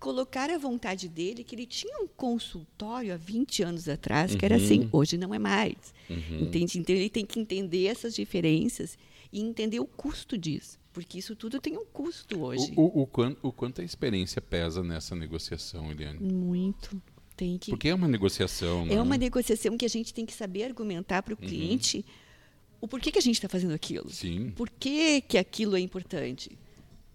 colocar 0.00 0.50
a 0.50 0.58
vontade 0.58 1.08
dele 1.08 1.44
que 1.44 1.54
ele 1.54 1.66
tinha 1.66 2.00
um 2.00 2.08
consultório 2.08 3.12
há 3.12 3.16
20 3.18 3.62
anos 3.62 3.88
atrás, 3.88 4.34
que 4.34 4.44
era 4.44 4.56
assim, 4.56 4.88
hoje 4.90 5.18
não 5.18 5.34
é 5.34 5.38
mais. 5.38 5.76
Entende? 6.08 6.78
Então 6.78 6.96
ele 6.96 7.10
tem 7.10 7.24
que 7.24 7.38
entender 7.38 7.86
essas 7.86 8.14
diferenças 8.14 8.98
e 9.30 9.40
entender 9.40 9.78
o 9.78 9.86
custo 9.86 10.36
disso, 10.36 10.79
porque 10.92 11.18
isso 11.18 11.36
tudo 11.36 11.60
tem 11.60 11.76
um 11.76 11.84
custo 11.84 12.42
hoje. 12.42 12.72
O, 12.76 12.82
o, 12.82 13.02
o, 13.02 13.06
quanto, 13.06 13.38
o 13.46 13.52
quanto 13.52 13.80
a 13.80 13.84
experiência 13.84 14.40
pesa 14.42 14.82
nessa 14.82 15.14
negociação, 15.14 15.90
Eliane? 15.90 16.18
Muito. 16.18 17.00
Tem 17.36 17.56
que... 17.56 17.70
Porque 17.70 17.88
é 17.88 17.94
uma 17.94 18.08
negociação. 18.08 18.82
É 18.82 18.96
né? 18.96 19.02
uma 19.02 19.16
negociação 19.16 19.76
que 19.76 19.84
a 19.84 19.88
gente 19.88 20.12
tem 20.12 20.26
que 20.26 20.32
saber 20.32 20.64
argumentar 20.64 21.22
para 21.22 21.34
o 21.34 21.36
cliente 21.36 22.04
o 22.80 22.88
porquê 22.88 23.12
que 23.12 23.18
a 23.18 23.22
gente 23.22 23.36
está 23.36 23.48
fazendo 23.48 23.74
aquilo. 23.74 24.10
Sim. 24.10 24.50
Por 24.50 24.68
que, 24.68 25.20
que 25.20 25.38
aquilo 25.38 25.76
é 25.76 25.80
importante? 25.80 26.58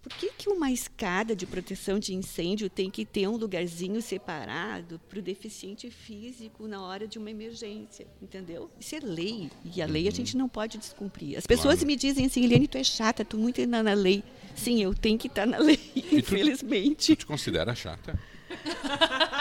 Por 0.05 0.13
que, 0.19 0.31
que 0.37 0.49
uma 0.49 0.71
escada 0.71 1.35
de 1.35 1.47
proteção 1.47 1.97
de 1.97 2.13
incêndio 2.13 2.69
tem 2.69 2.91
que 2.91 3.03
ter 3.03 3.27
um 3.27 3.35
lugarzinho 3.35 3.99
separado 4.03 5.01
para 5.09 5.17
o 5.17 5.21
deficiente 5.21 5.89
físico 5.89 6.67
na 6.67 6.79
hora 6.83 7.07
de 7.07 7.17
uma 7.17 7.31
emergência? 7.31 8.05
Entendeu? 8.21 8.69
Isso 8.79 8.93
é 8.95 8.99
lei. 8.99 9.49
E 9.75 9.81
a 9.81 9.87
lei 9.87 10.07
a 10.07 10.11
gente 10.11 10.37
não 10.37 10.47
pode 10.47 10.77
descumprir. 10.77 11.35
As 11.39 11.47
pessoas 11.47 11.75
Claro. 11.77 11.87
me 11.87 11.95
dizem 11.95 12.27
assim, 12.27 12.43
Eliane, 12.43 12.67
tu 12.67 12.77
é 12.77 12.83
chata, 12.83 13.25
tu 13.25 13.35
muito 13.35 13.65
na, 13.65 13.81
na 13.81 13.95
lei. 13.95 14.23
Sim, 14.55 14.79
eu 14.83 14.93
tenho 14.93 15.17
que 15.17 15.25
estar 15.25 15.47
na 15.47 15.57
lei, 15.57 15.75
tu- 15.77 15.99
infelizmente. 16.15 17.15
Tu 17.15 17.19
te 17.21 17.25
considera 17.25 17.73
chata? 17.73 18.17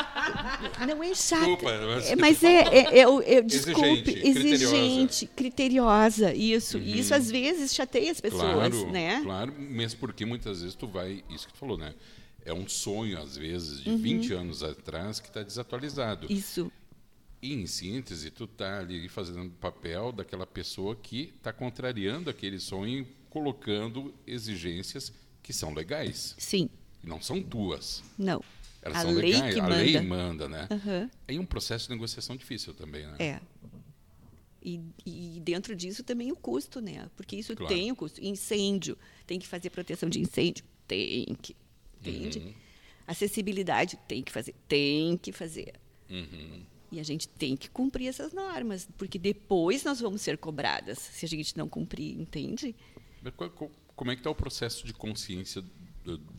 Não 0.87 1.03
é 1.03 1.15
chata. 1.15 1.45
Desculpa, 1.47 1.73
mas- 1.87 2.11
É, 2.11 2.17
mas 2.17 2.43
é, 2.45 2.63
é, 2.63 2.99
é, 3.01 3.09
o- 3.09 3.23
é- 3.23 3.41
desculpe, 3.43 4.11
Exigente, 4.11 4.29
exigente, 4.29 5.27
criteriosa, 5.27 6.35
isso. 6.35 6.79
E 6.79 6.99
isso 6.99 7.15
às 7.15 7.31
vezes 7.31 7.75
chateia 7.75 8.11
as 8.11 8.21
pessoas, 8.21 8.43
claro, 8.53 8.91
né? 8.93 9.21
claro, 9.23 9.53
mesmo 9.59 10.01
porque 10.01 10.25
muitas 10.25 10.61
vezes 10.61 10.75
tu 10.75 10.87
vai, 10.87 11.23
isso 11.31 11.47
que 11.47 11.53
tu 11.53 11.59
falou, 11.59 11.79
né? 11.79 11.95
É 12.45 12.53
um 12.53 12.69
sonho, 12.69 13.19
às 13.19 13.37
vezes, 13.37 13.81
de 13.83 13.89
Uhum. 13.91 13.97
20 13.99 14.33
anos 14.35 14.63
atrás 14.63 15.19
que 15.19 15.29
está 15.29 15.43
desatualizado. 15.43 16.27
Isso, 16.31 16.71
E, 17.41 17.53
em 17.55 17.67
síntese, 17.67 18.31
tu 18.31 18.47
tá 18.47 18.79
ali 18.79 19.07
fazendo 19.09 19.47
o 19.47 19.51
papel 19.51 20.13
daquela 20.13 20.47
pessoa 20.47 20.97
que 20.97 21.33
está 21.37 21.53
contrariando 21.53 22.31
aquele 22.31 22.59
sonho 22.59 23.07
colocando 23.29 24.15
exigências 24.27 25.13
que 25.43 25.53
são 25.53 25.75
legais. 25.75 26.35
sim, 26.39 26.71
não 27.03 27.21
são 27.21 27.43
tuas. 27.43 28.03
não. 28.19 28.43
Elas 28.85 28.99
a 28.99 29.01
são 29.03 29.12
lei 29.12 29.33
legais. 29.33 29.55
que 29.55 29.61
a 29.61 29.62
manda. 29.62 29.77
lei 29.77 30.01
manda, 30.01 30.49
né? 30.49 30.68
É 31.27 31.40
um 31.40 31.47
processo 31.47 31.87
de 31.88 31.94
negociação 31.94 32.37
difícil 32.37 32.75
também, 32.75 33.07
né? 33.07 33.16
é. 33.18 33.40
E, 34.66 34.81
e 35.05 35.40
dentro 35.40 35.77
disso 35.77 36.03
também 36.03 36.33
o 36.33 36.37
custo, 36.37 36.81
né? 36.81 37.11
Porque 37.16 37.37
isso 37.37 37.55
Claro. 37.55 37.75
tem 37.75 37.92
o 37.92 37.97
custo. 37.97 38.18
Incêndio, 38.25 38.97
tem 39.27 39.38
que 39.38 39.47
fazer 39.47 39.68
proteção 39.68 40.09
de 40.09 40.18
incêndio? 40.20 40.64
Tem 40.88 41.35
que. 41.40 41.55
Entende? 42.01 42.38
Uhum. 42.38 42.55
Acessibilidade, 43.07 43.99
tem 44.09 44.23
que 44.23 44.33
fazer? 44.33 44.55
Tem 44.66 45.18
que 45.18 45.33
fazer. 45.33 45.75
Uhum. 46.09 46.62
E 46.90 46.99
a 46.99 47.03
gente 47.03 47.29
tem 47.29 47.57
que 47.57 47.68
cumprir 47.68 48.07
essas 48.09 48.33
normas, 48.33 48.88
porque 48.97 49.18
depois 49.18 49.85
nós 49.85 50.01
vamos 50.01 50.23
ser 50.23 50.38
cobradas 50.38 50.99
se 50.99 51.27
a 51.27 51.29
gente 51.29 51.57
não 51.59 51.68
cumprir, 51.68 52.18
entende? 52.18 52.75
Como 53.97 54.11
é 54.11 54.14
que 54.14 54.20
está 54.20 54.31
o 54.31 54.35
processo 54.35 54.87
de 54.87 54.94
consciência 54.94 55.62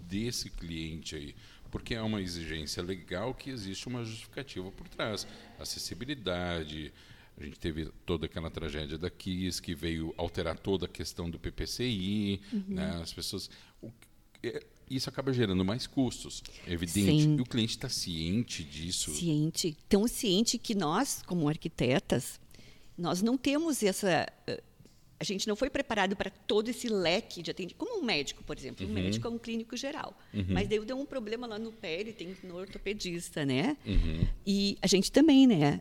desse 0.08 0.49
cliente 0.49 1.15
aí? 1.15 1.36
Porque 1.75 1.93
é 1.93 2.01
uma 2.01 2.21
exigência 2.21 2.81
legal 2.81 3.33
que 3.33 3.49
existe 3.49 3.85
uma 3.89 4.01
justificativa 4.05 4.71
por 4.71 4.88
trás. 4.88 5.27
Acessibilidade, 5.59 6.93
a 7.38 7.43
gente 7.43 7.59
teve 7.59 7.91
toda 8.05 8.27
aquela 8.27 8.49
tragédia 8.49 8.97
da 8.97 9.09
Kiss, 9.09 9.61
que 9.61 9.75
veio 9.75 10.13
alterar 10.17 10.57
toda 10.57 10.85
a 10.85 10.89
questão 10.89 11.29
do 11.29 11.38
PPCI, 11.38 12.39
né? 12.67 12.99
as 13.03 13.11
pessoas... 13.11 13.49
o- 13.81 13.91
é- 14.41 14.63
isso 14.89 15.09
acaba 15.09 15.33
gerando 15.33 15.65
mais 15.65 15.85
custos, 15.88 16.41
é 16.65 16.71
evidente. 16.73 17.23
Sim. 17.23 17.35
E 17.38 17.41
o 17.41 17.43
cliente 17.45 17.71
está 17.71 17.89
ciente 17.89 18.63
disso. 18.63 19.13
Ciente, 19.13 19.75
tão 19.89 20.07
ciente 20.07 20.57
que 20.59 20.75
nós, 20.75 21.23
como 21.25 21.49
arquitetas, 21.49 22.39
nós 22.97 23.21
não 23.21 23.35
temos 23.38 23.81
essa. 23.83 24.31
A 25.19 25.23
gente 25.23 25.47
não 25.47 25.56
foi 25.56 25.69
preparado 25.69 26.15
para 26.15 26.30
todo 26.30 26.67
esse 26.69 26.89
leque 26.89 27.41
de 27.41 27.49
atendimento. 27.51 27.78
Como 27.78 28.01
um 28.01 28.04
médico, 28.04 28.43
por 28.43 28.58
exemplo. 28.58 28.86
Um 28.86 28.91
médico 28.91 29.25
é 29.28 29.30
um 29.30 29.38
clínico 29.38 29.78
geral. 29.78 30.17
Mas 30.49 30.67
daí 30.67 30.80
deu 30.84 30.97
um 30.99 31.06
problema 31.06 31.47
lá 31.47 31.58
no 31.58 31.71
pé, 31.71 32.01
ele 32.01 32.12
tem 32.13 32.36
no 32.43 32.56
ortopedista, 32.58 33.45
né? 33.45 33.78
E 34.45 34.78
a 34.82 34.88
gente 34.88 35.12
também, 35.12 35.47
né? 35.47 35.80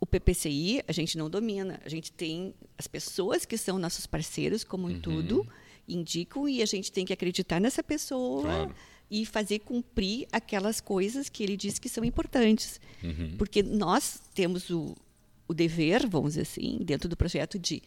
O 0.00 0.06
PPCI 0.06 0.82
a 0.86 0.92
gente 0.92 1.16
não 1.18 1.28
domina. 1.30 1.80
A 1.84 1.88
gente 1.88 2.12
tem 2.12 2.54
as 2.78 2.86
pessoas 2.86 3.44
que 3.44 3.56
são 3.58 3.78
nossos 3.78 4.06
parceiros, 4.06 4.62
como 4.64 4.88
em 4.90 5.00
tudo, 5.00 5.46
indicam 5.88 6.48
e 6.48 6.62
a 6.62 6.66
gente 6.66 6.90
tem 6.92 7.04
que 7.04 7.12
acreditar 7.12 7.60
nessa 7.60 7.82
pessoa 7.82 8.42
Claro. 8.42 8.74
e 9.10 9.26
fazer 9.26 9.58
cumprir 9.60 10.26
aquelas 10.32 10.80
coisas 10.80 11.28
que 11.28 11.42
ele 11.42 11.56
diz 11.56 11.78
que 11.78 11.88
são 11.88 12.04
importantes. 12.04 12.80
Porque 13.36 13.62
nós 13.64 14.22
temos 14.34 14.70
o, 14.70 14.96
o 15.52 15.54
dever, 15.54 16.06
vamos 16.08 16.30
dizer 16.30 16.42
assim, 16.42 16.78
dentro 16.82 17.08
do 17.08 17.16
projeto 17.16 17.58
de 17.58 17.80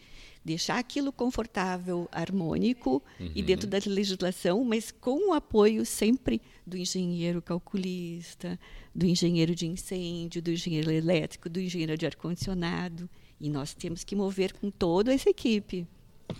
deixar 0.44 0.78
aquilo 0.78 1.12
confortável, 1.12 2.08
harmônico 2.12 3.02
e 3.34 3.42
dentro 3.42 3.66
da 3.66 3.78
legislação, 3.86 4.64
mas 4.64 4.90
com 4.92 5.30
o 5.30 5.32
apoio 5.34 5.84
sempre 5.84 6.40
do 6.66 6.76
engenheiro 6.76 7.42
calculista, 7.42 8.58
do 8.94 9.04
engenheiro 9.06 9.54
de 9.54 9.66
incêndio, 9.66 10.40
do 10.40 10.50
engenheiro 10.50 10.90
elétrico, 10.90 11.48
do 11.48 11.60
engenheiro 11.60 11.96
de 11.98 12.06
ar-condicionado. 12.06 13.08
E 13.40 13.50
nós 13.50 13.74
temos 13.74 14.02
que 14.04 14.16
mover 14.16 14.54
com 14.54 14.70
toda 14.70 15.12
essa 15.12 15.28
equipe. 15.28 15.86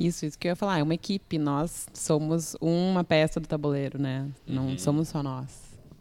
Isso, 0.01 0.25
isso 0.25 0.39
que 0.39 0.49
eu 0.49 0.51
ia 0.51 0.57
falar. 0.57 0.79
É 0.79 0.83
uma 0.83 0.95
equipe. 0.95 1.39
Nós 1.39 1.87
somos 1.93 2.57
uma 2.61 3.05
peça 3.05 3.39
do 3.39 3.47
tabuleiro, 3.47 4.01
né? 4.01 4.29
Não 4.47 4.79
somos 4.79 5.09
só 5.09 5.23
nós. 5.23 5.51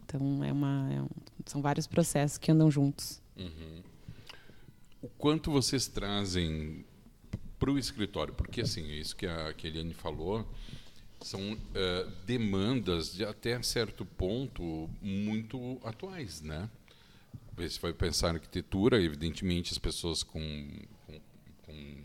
Então, 0.04 0.42
é 0.42 0.50
uma, 0.52 0.88
é 0.92 1.02
um- 1.02 1.08
são 1.44 1.60
vários 1.60 1.86
processos 1.86 2.38
que 2.38 2.50
andam 2.50 2.70
juntos. 2.70 3.20
O 5.06 5.08
quanto 5.18 5.52
vocês 5.52 5.86
trazem 5.86 6.84
para 7.60 7.70
o 7.70 7.78
escritório? 7.78 8.34
Porque, 8.34 8.62
assim, 8.62 8.90
é 8.90 8.96
isso 8.96 9.14
que 9.14 9.24
a, 9.24 9.52
que 9.52 9.68
a 9.68 9.70
Eliane 9.70 9.94
falou, 9.94 10.44
são 11.20 11.56
eh, 11.76 12.08
demandas 12.26 13.14
de 13.14 13.24
até 13.24 13.62
certo 13.62 14.04
ponto 14.04 14.90
muito 15.00 15.80
atuais, 15.84 16.40
né? 16.40 16.68
Você 17.56 17.78
vai 17.78 17.92
pensar 17.92 18.30
em 18.30 18.34
arquitetura, 18.34 19.00
evidentemente 19.00 19.72
as 19.72 19.78
pessoas 19.78 20.24
com, 20.24 20.68
com, 21.06 21.20
com 21.62 22.02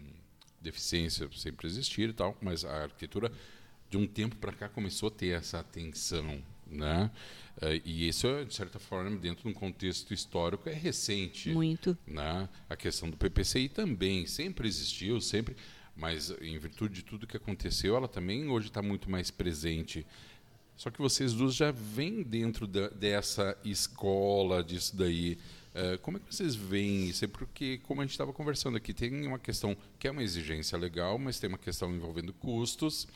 deficiência 0.61 1.27
sempre 1.35 1.65
existiram 1.65 2.11
e 2.11 2.13
tal, 2.13 2.37
mas 2.39 2.63
a 2.63 2.83
arquitetura 2.83 3.31
de 3.89 3.97
um 3.97 4.05
tempo 4.05 4.35
para 4.35 4.53
cá 4.53 4.69
começou 4.69 5.07
a 5.07 5.11
ter 5.11 5.29
essa 5.29 5.59
atenção, 5.59 6.39
né? 6.71 7.11
Eh, 7.61 7.81
E 7.85 8.07
isso, 8.07 8.27
de 8.45 8.53
certa 8.53 8.79
forma, 8.79 9.15
dentro 9.17 9.43
de 9.43 9.49
um 9.49 9.53
contexto 9.53 10.13
histórico, 10.13 10.67
é 10.69 10.73
recente 10.73 11.49
Muito. 11.49 11.97
né? 12.07 12.47
A 12.69 12.75
questão 12.75 13.09
do 13.09 13.17
PPCI 13.17 13.69
também 13.69 14.25
sempre 14.25 14.67
existiu, 14.67 15.19
sempre, 15.21 15.55
mas 15.95 16.31
em 16.41 16.57
virtude 16.57 16.95
de 16.95 17.03
tudo 17.03 17.27
que 17.27 17.37
aconteceu, 17.37 17.95
ela 17.95 18.07
também 18.07 18.47
hoje 18.49 18.67
está 18.67 18.81
muito 18.81 19.09
mais 19.09 19.29
presente. 19.29 20.05
Só 20.77 20.89
que 20.89 20.99
vocês 20.99 21.33
duas 21.33 21.53
já 21.53 21.69
vêm 21.71 22.23
dentro 22.23 22.65
da- 22.65 22.87
dessa 22.89 23.55
escola, 23.63 24.63
disso 24.63 24.95
daí. 24.95 25.37
Eh, 25.75 25.97
como 26.01 26.17
é 26.17 26.19
que 26.19 26.33
vocês 26.33 26.55
veem 26.55 27.07
isso? 27.09 27.23
É 27.23 27.27
porque, 27.27 27.77
como 27.83 28.01
a 28.01 28.03
gente 28.03 28.11
estava 28.11 28.33
conversando 28.33 28.77
aqui, 28.77 28.93
tem 28.93 29.27
uma 29.27 29.37
questão 29.39 29.77
que 29.99 30.07
é 30.07 30.11
uma 30.11 30.23
exigência 30.23 30.77
legal, 30.77 31.19
mas 31.19 31.39
tem 31.39 31.47
uma 31.47 31.57
questão 31.57 31.93
envolvendo 31.93 32.33
custos. 32.33 33.07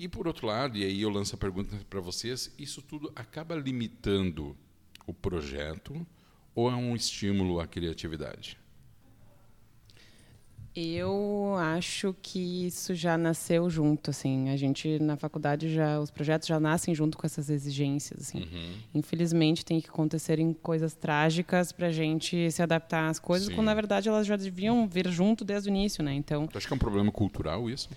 E 0.00 0.08
por 0.08 0.26
outro 0.26 0.46
lado, 0.46 0.78
e 0.78 0.82
aí 0.82 1.02
eu 1.02 1.10
lanço 1.10 1.34
a 1.34 1.38
pergunta 1.38 1.76
para 1.90 2.00
vocês, 2.00 2.50
isso 2.58 2.80
tudo 2.80 3.12
acaba 3.14 3.54
limitando 3.54 4.56
o 5.06 5.12
projeto 5.12 6.06
ou 6.54 6.70
é 6.70 6.74
um 6.74 6.96
estímulo 6.96 7.60
à 7.60 7.66
criatividade? 7.66 8.58
Eu 10.74 11.54
acho 11.58 12.16
que 12.22 12.66
isso 12.66 12.94
já 12.94 13.18
nasceu 13.18 13.68
junto, 13.68 14.08
assim. 14.08 14.48
A 14.48 14.56
gente 14.56 14.98
na 15.00 15.18
faculdade 15.18 15.70
já 15.74 16.00
os 16.00 16.10
projetos 16.10 16.48
já 16.48 16.58
nascem 16.58 16.94
junto 16.94 17.18
com 17.18 17.26
essas 17.26 17.50
exigências, 17.50 18.22
assim. 18.22 18.48
Infelizmente 18.94 19.66
tem 19.66 19.82
que 19.82 19.90
acontecerem 19.90 20.54
coisas 20.54 20.94
trágicas 20.94 21.72
para 21.72 21.88
a 21.88 21.92
gente 21.92 22.50
se 22.50 22.62
adaptar 22.62 23.10
às 23.10 23.18
coisas, 23.18 23.48
Sim. 23.48 23.54
quando 23.54 23.66
na 23.66 23.74
verdade 23.74 24.08
elas 24.08 24.26
já 24.26 24.36
deviam 24.36 24.88
vir 24.88 25.10
junto 25.10 25.44
desde 25.44 25.68
o 25.68 25.70
início, 25.70 26.02
né? 26.02 26.14
Então, 26.14 26.46
Tu 26.46 26.56
acha 26.56 26.66
que 26.66 26.72
é 26.72 26.76
um 26.76 26.78
problema 26.78 27.12
cultural 27.12 27.68
isso? 27.68 27.90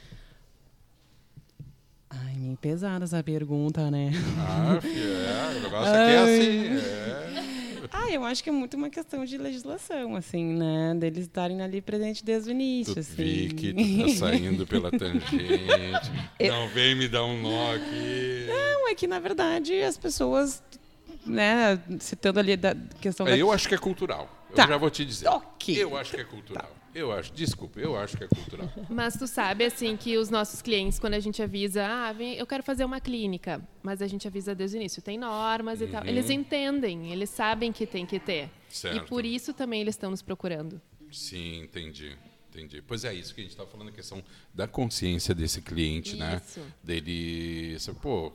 Ai, 2.14 2.36
meio 2.38 2.58
pesada 2.58 3.06
essa 3.06 3.24
pergunta, 3.24 3.90
né? 3.92 4.12
Ah, 4.40 4.80
é, 4.84 5.58
o 5.58 5.62
negócio 5.62 5.92
aqui 5.94 6.12
é 6.12 6.18
assim. 6.20 6.78
É. 6.78 7.44
Ah, 7.92 8.10
eu 8.10 8.24
acho 8.24 8.44
que 8.44 8.50
é 8.50 8.52
muito 8.54 8.76
uma 8.76 8.90
questão 8.90 9.24
de 9.26 9.38
legislação, 9.38 10.16
assim, 10.16 10.44
né? 10.56 10.96
Deles 10.98 11.26
estarem 11.26 11.62
ali 11.62 11.82
presentes 11.82 12.22
desde 12.22 12.50
o 12.50 12.52
início, 12.52 12.94
Tu 12.94 13.00
assim. 13.00 13.16
vi 13.16 13.54
que 13.54 13.74
tu 13.74 14.08
tá 14.08 14.16
saindo 14.28 14.66
pela 14.66 14.90
tangente. 14.90 16.12
Não 16.50 16.68
vem 16.70 16.96
me 16.96 17.08
dar 17.08 17.24
um 17.26 17.42
nó 17.42 17.74
aqui. 17.76 18.46
Não, 18.48 18.90
é 18.90 18.96
que 18.96 19.06
na 19.06 19.20
verdade 19.20 19.82
as 19.84 19.98
pessoas, 19.98 20.64
né, 21.26 21.80
citando 22.00 22.40
ali 22.40 22.56
da 22.58 22.76
questão 23.02 23.26
da 23.26 23.34
É, 23.36 23.42
eu 23.42 23.52
acho 23.52 23.68
que 23.68 23.76
é 23.76 23.78
cultural. 23.78 24.30
Eu 24.50 24.56
Tá. 24.56 24.68
já 24.68 24.78
vou 24.78 24.90
te 24.90 25.04
dizer. 25.06 25.28
Ok. 25.28 25.76
Eu 25.84 25.98
acho 25.98 26.12
que 26.14 26.22
é 26.22 26.24
cultural. 26.24 26.70
Eu 26.94 27.12
acho, 27.12 27.34
desculpa, 27.34 27.80
eu 27.80 27.98
acho 27.98 28.16
que 28.16 28.24
é 28.24 28.28
cultural. 28.28 28.72
Mas 28.90 29.16
tu 29.16 29.26
sabe, 29.26 29.66
assim, 29.66 29.98
que 29.98 30.18
os 30.18 30.30
nossos 30.30 30.62
clientes, 30.62 31.00
quando 31.00 31.16
a 31.16 31.20
gente 31.20 31.42
avisa, 31.42 31.86
ah, 31.86 32.14
vem, 32.14 32.36
eu 32.36 32.46
quero 32.46 32.62
fazer 32.62 32.86
uma 32.86 33.02
clínica, 33.02 33.62
mas 33.82 34.02
a 34.02 34.08
gente 34.08 34.28
avisa 34.28 34.54
desde 34.54 34.78
o 34.78 34.80
início, 34.80 35.02
tem 35.02 35.18
normas 35.18 35.82
e 35.82 35.88
tal. 35.88 36.06
Eles 36.06 36.30
entendem, 36.30 37.12
eles 37.12 37.30
sabem 37.30 37.72
que 37.72 37.88
tem 37.88 38.06
que 38.06 38.20
ter. 38.20 38.50
Certo. 38.70 38.98
E 38.98 39.08
por 39.08 39.26
isso 39.26 39.54
também 39.54 39.82
eles 39.82 39.96
estão 39.96 40.12
nos 40.12 40.22
procurando. 40.22 40.80
Sim, 41.12 41.62
entendi. 41.62 42.16
Entendi. 42.50 42.84
Pois 42.84 43.04
é, 43.04 43.14
isso 43.14 43.34
que 43.34 43.42
a 43.42 43.44
gente 43.44 43.54
está 43.54 43.66
falando, 43.66 43.90
a 43.90 43.92
questão 43.92 44.24
da 44.54 44.68
consciência 44.68 45.34
desse 45.34 45.62
cliente, 45.62 46.16
né? 46.16 46.40
Isso. 46.46 46.62
Dele, 46.84 47.80
sabe, 47.80 47.98
pô, 48.00 48.32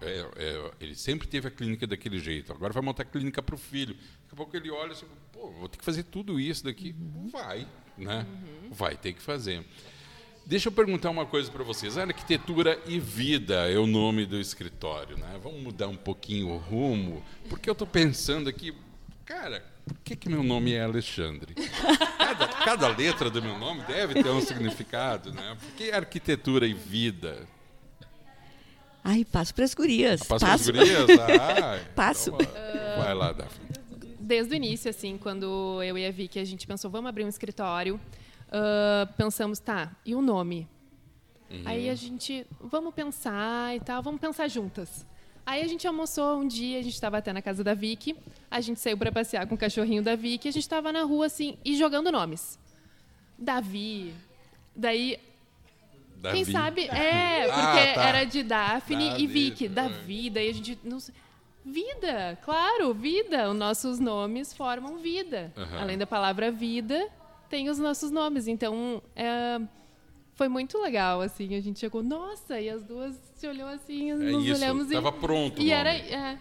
é, 0.00 0.28
é, 0.36 0.70
ele 0.80 0.94
sempre 0.94 1.28
teve 1.28 1.46
a 1.48 1.50
clínica 1.50 1.86
daquele 1.86 2.18
jeito, 2.18 2.52
agora 2.52 2.72
vai 2.72 2.82
montar 2.82 3.04
a 3.04 3.06
clínica 3.06 3.40
para 3.40 3.54
o 3.54 3.58
filho. 3.58 3.94
Daqui 3.94 4.32
a 4.32 4.36
pouco 4.36 4.56
ele 4.56 4.70
olha 4.70 4.92
assim, 4.92 5.06
pô, 5.36 5.50
vou 5.50 5.68
ter 5.68 5.76
que 5.78 5.84
fazer 5.84 6.02
tudo 6.04 6.40
isso 6.40 6.64
daqui. 6.64 6.94
Vai, 7.30 7.66
né? 7.96 8.26
Vai 8.70 8.96
ter 8.96 9.12
que 9.12 9.20
fazer. 9.22 9.64
Deixa 10.46 10.68
eu 10.68 10.72
perguntar 10.72 11.10
uma 11.10 11.26
coisa 11.26 11.50
para 11.50 11.64
vocês. 11.64 11.98
Arquitetura 11.98 12.80
e 12.86 12.98
vida 13.00 13.68
é 13.70 13.76
o 13.78 13.86
nome 13.86 14.24
do 14.26 14.40
escritório, 14.40 15.16
né? 15.18 15.38
Vamos 15.42 15.60
mudar 15.60 15.88
um 15.88 15.96
pouquinho 15.96 16.48
o 16.50 16.56
rumo, 16.56 17.22
porque 17.48 17.68
eu 17.68 17.72
estou 17.72 17.86
pensando 17.86 18.48
aqui, 18.48 18.72
cara, 19.24 19.64
por 19.84 19.98
que, 20.04 20.14
que 20.16 20.28
meu 20.28 20.42
nome 20.44 20.72
é 20.72 20.82
Alexandre? 20.82 21.54
Cada, 22.16 22.48
cada 22.48 22.88
letra 22.88 23.28
do 23.28 23.42
meu 23.42 23.58
nome 23.58 23.82
deve 23.82 24.22
ter 24.22 24.30
um 24.30 24.40
significado, 24.40 25.32
né? 25.32 25.56
Por 25.60 25.72
que 25.72 25.90
arquitetura 25.90 26.66
e 26.66 26.74
vida? 26.74 27.46
Ai, 29.02 29.24
passo 29.24 29.54
para 29.54 29.64
as 29.64 29.74
gurias. 29.74 30.20
Passo 30.24 30.44
para 30.44 30.54
as 30.54 30.60
passo. 30.60 30.72
gurias? 30.72 31.06
Ah, 31.40 31.80
Passo. 31.94 32.30
então 32.30 32.38
vai. 32.38 32.96
vai 33.04 33.14
lá, 33.14 33.32
Daphne. 33.32 33.65
Desde 34.26 34.52
o 34.52 34.56
início, 34.56 34.90
assim, 34.90 35.16
quando 35.16 35.80
eu 35.84 35.96
e 35.96 36.04
a 36.04 36.10
Vicky, 36.10 36.40
a 36.40 36.44
gente 36.44 36.66
pensou, 36.66 36.90
vamos 36.90 37.08
abrir 37.08 37.24
um 37.24 37.28
escritório, 37.28 38.00
ah, 38.50 39.08
pensamos, 39.16 39.60
tá, 39.60 39.94
e 40.04 40.14
o 40.16 40.20
nome? 40.20 40.68
Aí 41.64 41.88
a 41.88 41.94
gente, 41.94 42.44
vamos 42.60 42.92
pensar 42.92 43.76
e 43.76 43.80
tal, 43.80 44.02
vamos 44.02 44.20
pensar 44.20 44.48
juntas. 44.48 45.06
Aí 45.44 45.62
a 45.62 45.68
gente 45.68 45.86
almoçou 45.86 46.40
um 46.40 46.48
dia, 46.48 46.80
a 46.80 46.82
gente 46.82 46.94
estava 46.94 47.18
até 47.18 47.32
na 47.32 47.40
casa 47.40 47.62
da 47.62 47.72
Vicky, 47.72 48.16
a 48.50 48.60
gente 48.60 48.80
saiu 48.80 48.98
para 48.98 49.12
passear 49.12 49.46
com 49.46 49.54
o 49.54 49.58
cachorrinho 49.58 50.02
da 50.02 50.16
Vicky, 50.16 50.48
a 50.48 50.50
gente 50.50 50.64
estava 50.64 50.92
na 50.92 51.04
rua, 51.04 51.26
assim, 51.26 51.56
e 51.64 51.76
jogando 51.76 52.10
nomes. 52.10 52.58
Davi, 53.38 54.12
daí 54.74 55.20
Davi. 56.16 56.34
quem 56.34 56.44
sabe? 56.52 56.86
É, 56.90 57.48
Ah, 57.48 57.54
porque 57.54 57.94
tá. 57.94 58.08
era 58.08 58.24
de 58.24 58.42
Daphne 58.42 59.10
Davi, 59.10 59.22
e 59.22 59.26
Vicky. 59.28 59.68
Davi, 59.68 60.30
daí 60.30 60.50
a 60.50 60.52
gente. 60.52 60.78
Não 60.82 60.98
sei. 60.98 61.14
Vida, 61.68 62.38
claro, 62.44 62.94
vida. 62.94 63.50
Os 63.50 63.56
nossos 63.56 63.98
nomes 63.98 64.54
formam 64.54 64.98
vida. 64.98 65.52
Aham. 65.56 65.80
Além 65.80 65.98
da 65.98 66.06
palavra 66.06 66.50
vida, 66.52 67.08
tem 67.50 67.68
os 67.68 67.76
nossos 67.78 68.10
nomes. 68.12 68.46
Então, 68.46 69.02
é, 69.16 69.60
foi 70.34 70.48
muito 70.48 70.78
legal, 70.80 71.20
assim. 71.20 71.56
A 71.56 71.60
gente 71.60 71.80
chegou, 71.80 72.04
nossa, 72.04 72.60
e 72.60 72.70
as 72.70 72.84
duas 72.84 73.16
se 73.34 73.48
olhou 73.48 73.66
assim, 73.68 74.12
É 74.12 74.14
nos 74.14 74.44
isso, 74.46 74.54
olhamos 74.54 74.88
tava 74.90 75.08
e. 75.08 75.12
pronto 75.12 75.58
o 75.58 75.62
E 75.62 75.66
nome. 75.66 75.70
era. 75.72 75.92
é, 75.92 76.38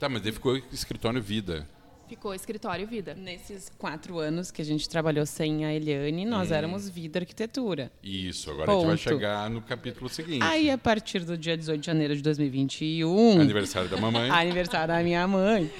Tá, 0.00 0.08
mas 0.08 0.20
daí 0.22 0.32
ficou 0.32 0.56
escritório 0.72 1.22
vida. 1.22 1.68
Ficou 2.10 2.34
escritório 2.34 2.88
vida. 2.88 3.14
Nesses 3.14 3.70
quatro 3.78 4.18
anos 4.18 4.50
que 4.50 4.60
a 4.60 4.64
gente 4.64 4.88
trabalhou 4.88 5.24
sem 5.24 5.64
a 5.64 5.72
Eliane, 5.72 6.26
nós 6.26 6.50
éramos 6.50 6.88
Vida 6.88 7.20
Arquitetura. 7.20 7.92
Isso, 8.02 8.50
agora 8.50 8.68
a 8.68 8.74
gente 8.74 8.84
vai 8.84 8.96
Ponto. 8.96 9.02
chegar 9.08 9.48
no 9.48 9.62
capítulo 9.62 10.08
seguinte. 10.08 10.42
Aí, 10.42 10.72
a 10.72 10.76
partir 10.76 11.20
do 11.20 11.38
dia 11.38 11.56
18 11.56 11.80
de 11.80 11.86
janeiro 11.86 12.16
de 12.16 12.20
2021, 12.22 13.40
Aniversário 13.40 13.88
da 13.88 13.96
mamãe. 13.96 14.28
aniversário 14.34 14.88
da 14.88 15.00
minha 15.04 15.24
mãe, 15.28 15.70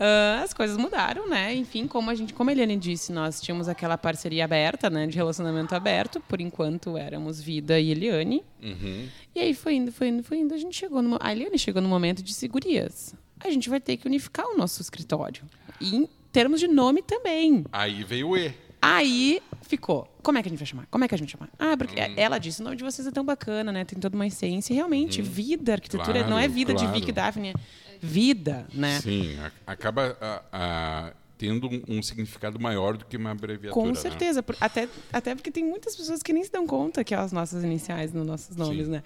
ah, 0.00 0.40
as 0.42 0.54
coisas 0.54 0.78
mudaram, 0.78 1.28
né? 1.28 1.54
Enfim, 1.54 1.86
como 1.86 2.08
a 2.10 2.14
gente, 2.14 2.32
como 2.32 2.48
a 2.48 2.52
Eliane 2.54 2.78
disse, 2.78 3.12
nós 3.12 3.42
tínhamos 3.42 3.68
aquela 3.68 3.98
parceria 3.98 4.46
aberta, 4.46 4.88
né? 4.88 5.06
De 5.06 5.16
relacionamento 5.18 5.74
aberto. 5.74 6.18
Por 6.18 6.40
enquanto, 6.40 6.96
éramos 6.96 7.42
Vida 7.42 7.78
e 7.78 7.90
Eliane. 7.90 8.42
Uhum. 8.62 9.06
E 9.34 9.40
aí 9.40 9.52
foi 9.52 9.74
indo, 9.74 9.92
foi 9.92 10.08
indo, 10.08 10.22
foi 10.22 10.38
indo. 10.38 10.54
A 10.54 10.58
gente 10.58 10.74
chegou 10.74 11.02
no, 11.02 11.18
a 11.20 11.30
Eliane 11.30 11.58
chegou 11.58 11.82
no 11.82 11.88
momento 11.90 12.22
de 12.22 12.32
segurias. 12.32 13.14
A 13.38 13.50
gente 13.50 13.68
vai 13.68 13.78
ter 13.78 13.98
que 13.98 14.06
unificar 14.06 14.46
o 14.46 14.56
nosso 14.56 14.80
escritório. 14.80 15.42
E 15.80 15.96
em 15.96 16.08
termos 16.32 16.60
de 16.60 16.68
nome 16.68 17.02
também. 17.02 17.64
Aí 17.72 18.02
veio 18.04 18.28
o 18.30 18.36
E. 18.36 18.52
Aí 18.82 19.40
ficou. 19.62 20.06
Como 20.22 20.36
é 20.38 20.42
que 20.42 20.48
a 20.48 20.50
gente 20.50 20.58
vai 20.58 20.66
chamar? 20.66 20.86
Como 20.90 21.04
é 21.04 21.08
que 21.08 21.14
a 21.14 21.18
gente 21.18 21.36
vai 21.36 21.48
chamar? 21.48 21.72
Ah, 21.72 21.76
porque 21.76 21.98
Hum. 22.00 22.14
ela 22.16 22.38
disse, 22.38 22.60
o 22.60 22.64
nome 22.64 22.76
de 22.76 22.84
vocês 22.84 23.06
é 23.06 23.10
tão 23.10 23.24
bacana, 23.24 23.72
né? 23.72 23.84
Tem 23.84 23.98
toda 23.98 24.14
uma 24.14 24.26
essência. 24.26 24.72
E 24.72 24.76
realmente, 24.76 25.22
vida, 25.22 25.72
arquitetura, 25.72 26.12
Claro, 26.12 26.30
não 26.30 26.38
é 26.38 26.46
vida 26.48 26.74
claro. 26.74 26.92
de 26.92 26.92
Vic 27.00 27.08
e 27.08 27.12
Daphne, 27.12 27.48
é 27.50 27.54
vida, 28.00 28.66
né? 28.74 29.00
Sim, 29.00 29.36
acaba 29.66 30.16
a- 30.20 30.42
a- 30.52 31.12
tendo 31.38 31.66
um, 31.68 31.82
um 31.98 32.02
significado 32.02 32.60
maior 32.60 32.96
do 32.96 33.04
que 33.06 33.16
uma 33.16 33.30
abreviatura. 33.30 33.72
Com 33.82 33.88
né? 33.88 33.94
certeza. 33.94 34.42
por- 34.42 34.56
Até, 34.60 34.88
até 35.12 35.34
porque 35.34 35.50
tem 35.50 35.64
muitas 35.64 35.96
pessoas 35.96 36.22
que 36.22 36.32
nem 36.32 36.44
se 36.44 36.52
dão 36.52 36.66
conta 36.66 37.02
que 37.02 37.14
é 37.14 37.16
as 37.18 37.32
nossas 37.32 37.64
iniciais 37.64 38.12
nos 38.12 38.26
nossos 38.26 38.54
nomes, 38.56 38.84
Sim. 38.86 38.92
né? 38.92 39.02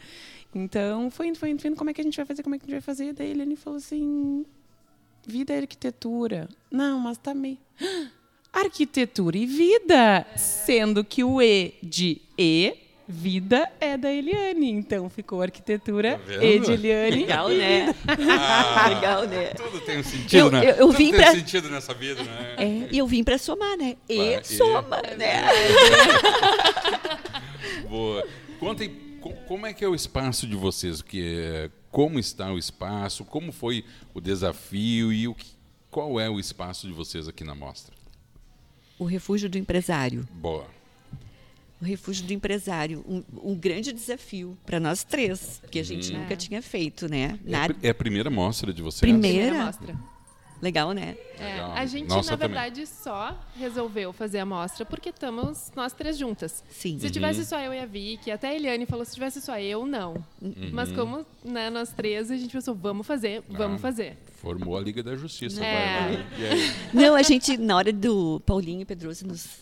Então, 0.55 1.11
foi 1.11 1.29
indo, 1.29 1.39
foi 1.39 1.51
indo, 1.51 1.61
foi 1.61 1.71
indo, 1.71 1.77
como 1.77 1.91
é 1.91 1.95
que 1.95 2.01
a 2.01 2.05
gente 2.05 2.17
vai 2.17 2.27
fazer, 2.27 2.43
como 2.43 2.55
é 2.55 2.59
que 2.59 2.65
a 2.65 2.67
gente 2.67 2.75
vai 2.75 2.81
fazer? 2.81 3.13
Daí 3.13 3.31
ele 3.31 3.55
falou 3.57 3.77
assim, 3.77 4.45
vida 5.29 5.53
é 5.53 5.59
arquitetura. 5.59 6.49
Não, 6.71 6.99
mas 6.99 7.19
tá 7.19 7.35
meio... 7.35 7.59
Arquitetura 8.51 9.37
e 9.37 9.45
vida, 9.47 10.27
sendo 10.35 11.05
que 11.05 11.23
o 11.23 11.41
E 11.41 11.75
de 11.83 12.21
E, 12.37 12.75
vida, 13.07 13.71
é 13.79 13.95
da 13.97 14.11
Eliane. 14.11 14.71
Então, 14.71 15.09
ficou 15.11 15.43
arquitetura 15.43 16.19
Tá? 16.27 16.43
E 16.45 16.59
de 16.59 16.73
Eliane. 16.73 17.11
Legal, 17.21 17.49
né? 17.51 17.95
Ah, 18.09 18.89
Legal, 18.89 19.27
né? 19.27 19.49
Tudo 19.55 19.79
tem 19.81 19.99
um 19.99 20.03
sentido, 20.03 20.37
Eu- 20.39 20.51
né? 20.51 20.65
eu- 20.65 20.71
eu 20.71 20.87
Tudo 20.87 20.97
vim 20.97 21.11
tem 21.11 21.21
pra- 21.21 21.33
sentido 21.33 21.69
nessa 21.69 21.93
vida, 21.93 22.23
né? 22.23 22.55
É, 22.57 22.89
e 22.91 22.99
eu 22.99 23.07
vim 23.07 23.23
para 23.23 23.37
somar, 23.37 23.77
né? 23.77 23.97
E 24.09 24.17
Vai, 24.17 24.41
e- 24.41 24.45
soma, 24.45 25.03
né? 25.17 25.43
Boa. 27.89 28.27
Contem 28.59 28.97
co- 29.21 29.35
como 29.47 29.67
é 29.67 29.75
que 29.75 29.85
é 29.85 29.89
o 29.89 29.95
espaço 29.95 30.47
de 30.47 30.57
vocês, 30.57 31.01
o 31.01 31.05
que 31.05 31.37
é, 31.39 31.71
como 31.91 32.19
está 32.19 32.53
o 32.53 32.59
espaço, 32.59 33.25
como 33.25 33.51
foi 33.53 33.85
o 34.15 34.21
desafio 34.21 35.13
e 35.13 35.27
o 35.29 35.35
que, 35.35 35.47
qual 35.91 36.19
é 36.21 36.29
o 36.29 36.39
espaço 36.39 36.87
de 36.87 36.93
vocês 36.93 37.27
aqui 37.29 37.45
na 37.45 37.55
mostra. 37.55 37.95
O 38.99 39.05
refúgio 39.05 39.49
do 39.49 39.57
empresário. 39.59 40.27
Boa. 40.33 40.67
O 41.81 41.85
refúgio 41.85 42.27
do 42.27 42.33
empresário, 42.33 43.05
um, 43.09 43.23
um 43.51 43.55
grande 43.55 43.93
desafio 43.93 44.59
para 44.67 44.81
nós 44.81 45.05
três, 45.05 45.63
que 45.71 45.79
a 45.79 45.83
gente 45.85 46.13
Uhum. 46.13 46.23
nunca 46.23 46.37
tinha 46.37 46.61
feito, 46.61 47.09
né? 47.09 47.39
É, 47.47 47.55
a 47.55 47.69
Na 47.69 47.75
é 47.83 47.91
a 47.91 47.95
primeira 47.95 48.29
mostra 48.29 48.73
de 48.73 48.83
vocês? 48.83 49.01
Primeira. 49.01 49.39
Primeira 49.47 49.65
mostra. 49.65 49.97
Legal, 50.61 50.93
né? 50.93 51.17
É, 51.39 51.45
Legal. 51.53 51.73
a 51.73 51.87
gente, 51.87 52.09
Nossa, 52.09 52.33
na 52.33 52.37
também. 52.37 52.55
verdade, 52.55 52.87
só 52.87 53.39
resolveu 53.57 54.13
fazer 54.13 54.41
a 54.41 54.47
mostra 54.47 54.85
porque 54.85 55.11
estamos 55.11 55.71
nós 55.77 55.93
três 55.93 56.19
juntas. 56.19 56.65
Sim. 56.71 56.99
Se 56.99 57.09
tivesse 57.11 57.45
só 57.45 57.61
eu 57.61 57.73
e 57.73 57.79
a 57.79 57.87
Vicky, 57.87 58.31
até 58.31 58.49
a 58.49 58.55
Eliane 58.55 58.87
falou, 58.87 59.05
se 59.05 59.15
tivesse 59.15 59.41
só 59.41 59.59
eu, 59.59 59.87
não. 59.87 60.15
Uhum. 60.43 60.71
Mas 60.73 60.91
como 60.93 61.25
né, 61.45 61.71
nós 61.71 61.91
três, 61.93 62.31
a 62.31 62.37
gente 62.37 62.51
pensou, 62.53 62.75
vamos 62.75 63.07
fazer, 63.07 63.43
vamos 63.49 63.77
Ah. 63.77 63.83
fazer. 63.83 64.17
Formou 64.35 64.77
a 64.77 64.81
Liga 64.81 65.03
da 65.03 65.17
Justiça. 65.17 65.65
É. 65.65 66.11
vai? 66.11 66.27
Não, 66.93 67.15
a 67.15 67.23
gente, 67.23 67.57
na 67.57 67.77
hora 67.77 67.93
do 67.93 68.41
Paulinho 68.47 68.85
Pedroso 68.87 69.27
nos 69.27 69.59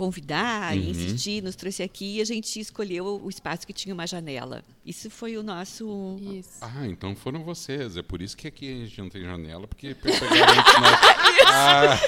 convidar 0.00 0.72
Uhum. 0.74 0.80
e 0.80 0.90
insistir, 0.90 1.42
nos 1.42 1.54
trouxe 1.54 1.82
aqui, 1.82 2.22
a 2.22 2.24
gente 2.24 2.58
escolheu 2.58 3.20
o 3.22 3.28
espaço 3.28 3.66
que 3.66 3.72
tinha 3.74 3.92
uma 3.94 4.06
janela. 4.06 4.64
Isso 4.84 5.10
foi 5.10 5.36
o 5.36 5.42
nosso. 5.42 6.16
Isso. 6.22 6.58
Ah, 6.62 6.86
então 6.86 7.14
foram 7.14 7.44
vocês. 7.44 7.98
É 7.98 8.02
por 8.02 8.22
isso 8.22 8.34
que 8.34 8.48
aqui 8.48 8.66
a 8.82 8.86
gente 8.86 8.98
não 8.98 9.10
tem 9.10 9.22
janela, 9.22 9.66
porque 9.68 9.94
pegaram 10.02 10.52
antes 10.58 10.80
nós. 10.80 11.00
Ah, 11.46 12.00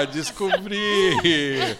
ah, 0.00 0.04
descobri! 0.06 0.80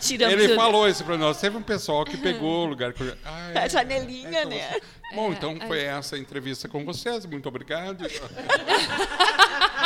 Tiramos 0.00 0.34
Ele 0.40 0.52
o- 0.52 0.56
falou 0.56 0.88
isso 0.88 1.02
pra 1.04 1.18
nós. 1.18 1.40
Teve 1.40 1.56
um 1.56 1.62
pessoal 1.62 2.04
que 2.04 2.16
pegou 2.16 2.64
o 2.64 2.66
lugar. 2.66 2.92
Que... 2.92 3.02
Ah, 3.24 3.50
é. 3.52 3.58
A 3.58 3.68
janelinha, 3.68 4.28
Então 4.28 4.50
né? 4.50 4.68
você- 4.70 4.82
Bom, 5.14 5.32
então 5.32 5.56
foi 5.66 5.80
essa 5.82 6.14
a 6.16 6.18
entrevista 6.18 6.68
com 6.68 6.84
vocês. 6.84 7.26
Muito 7.26 7.48
obrigado. 7.48 8.04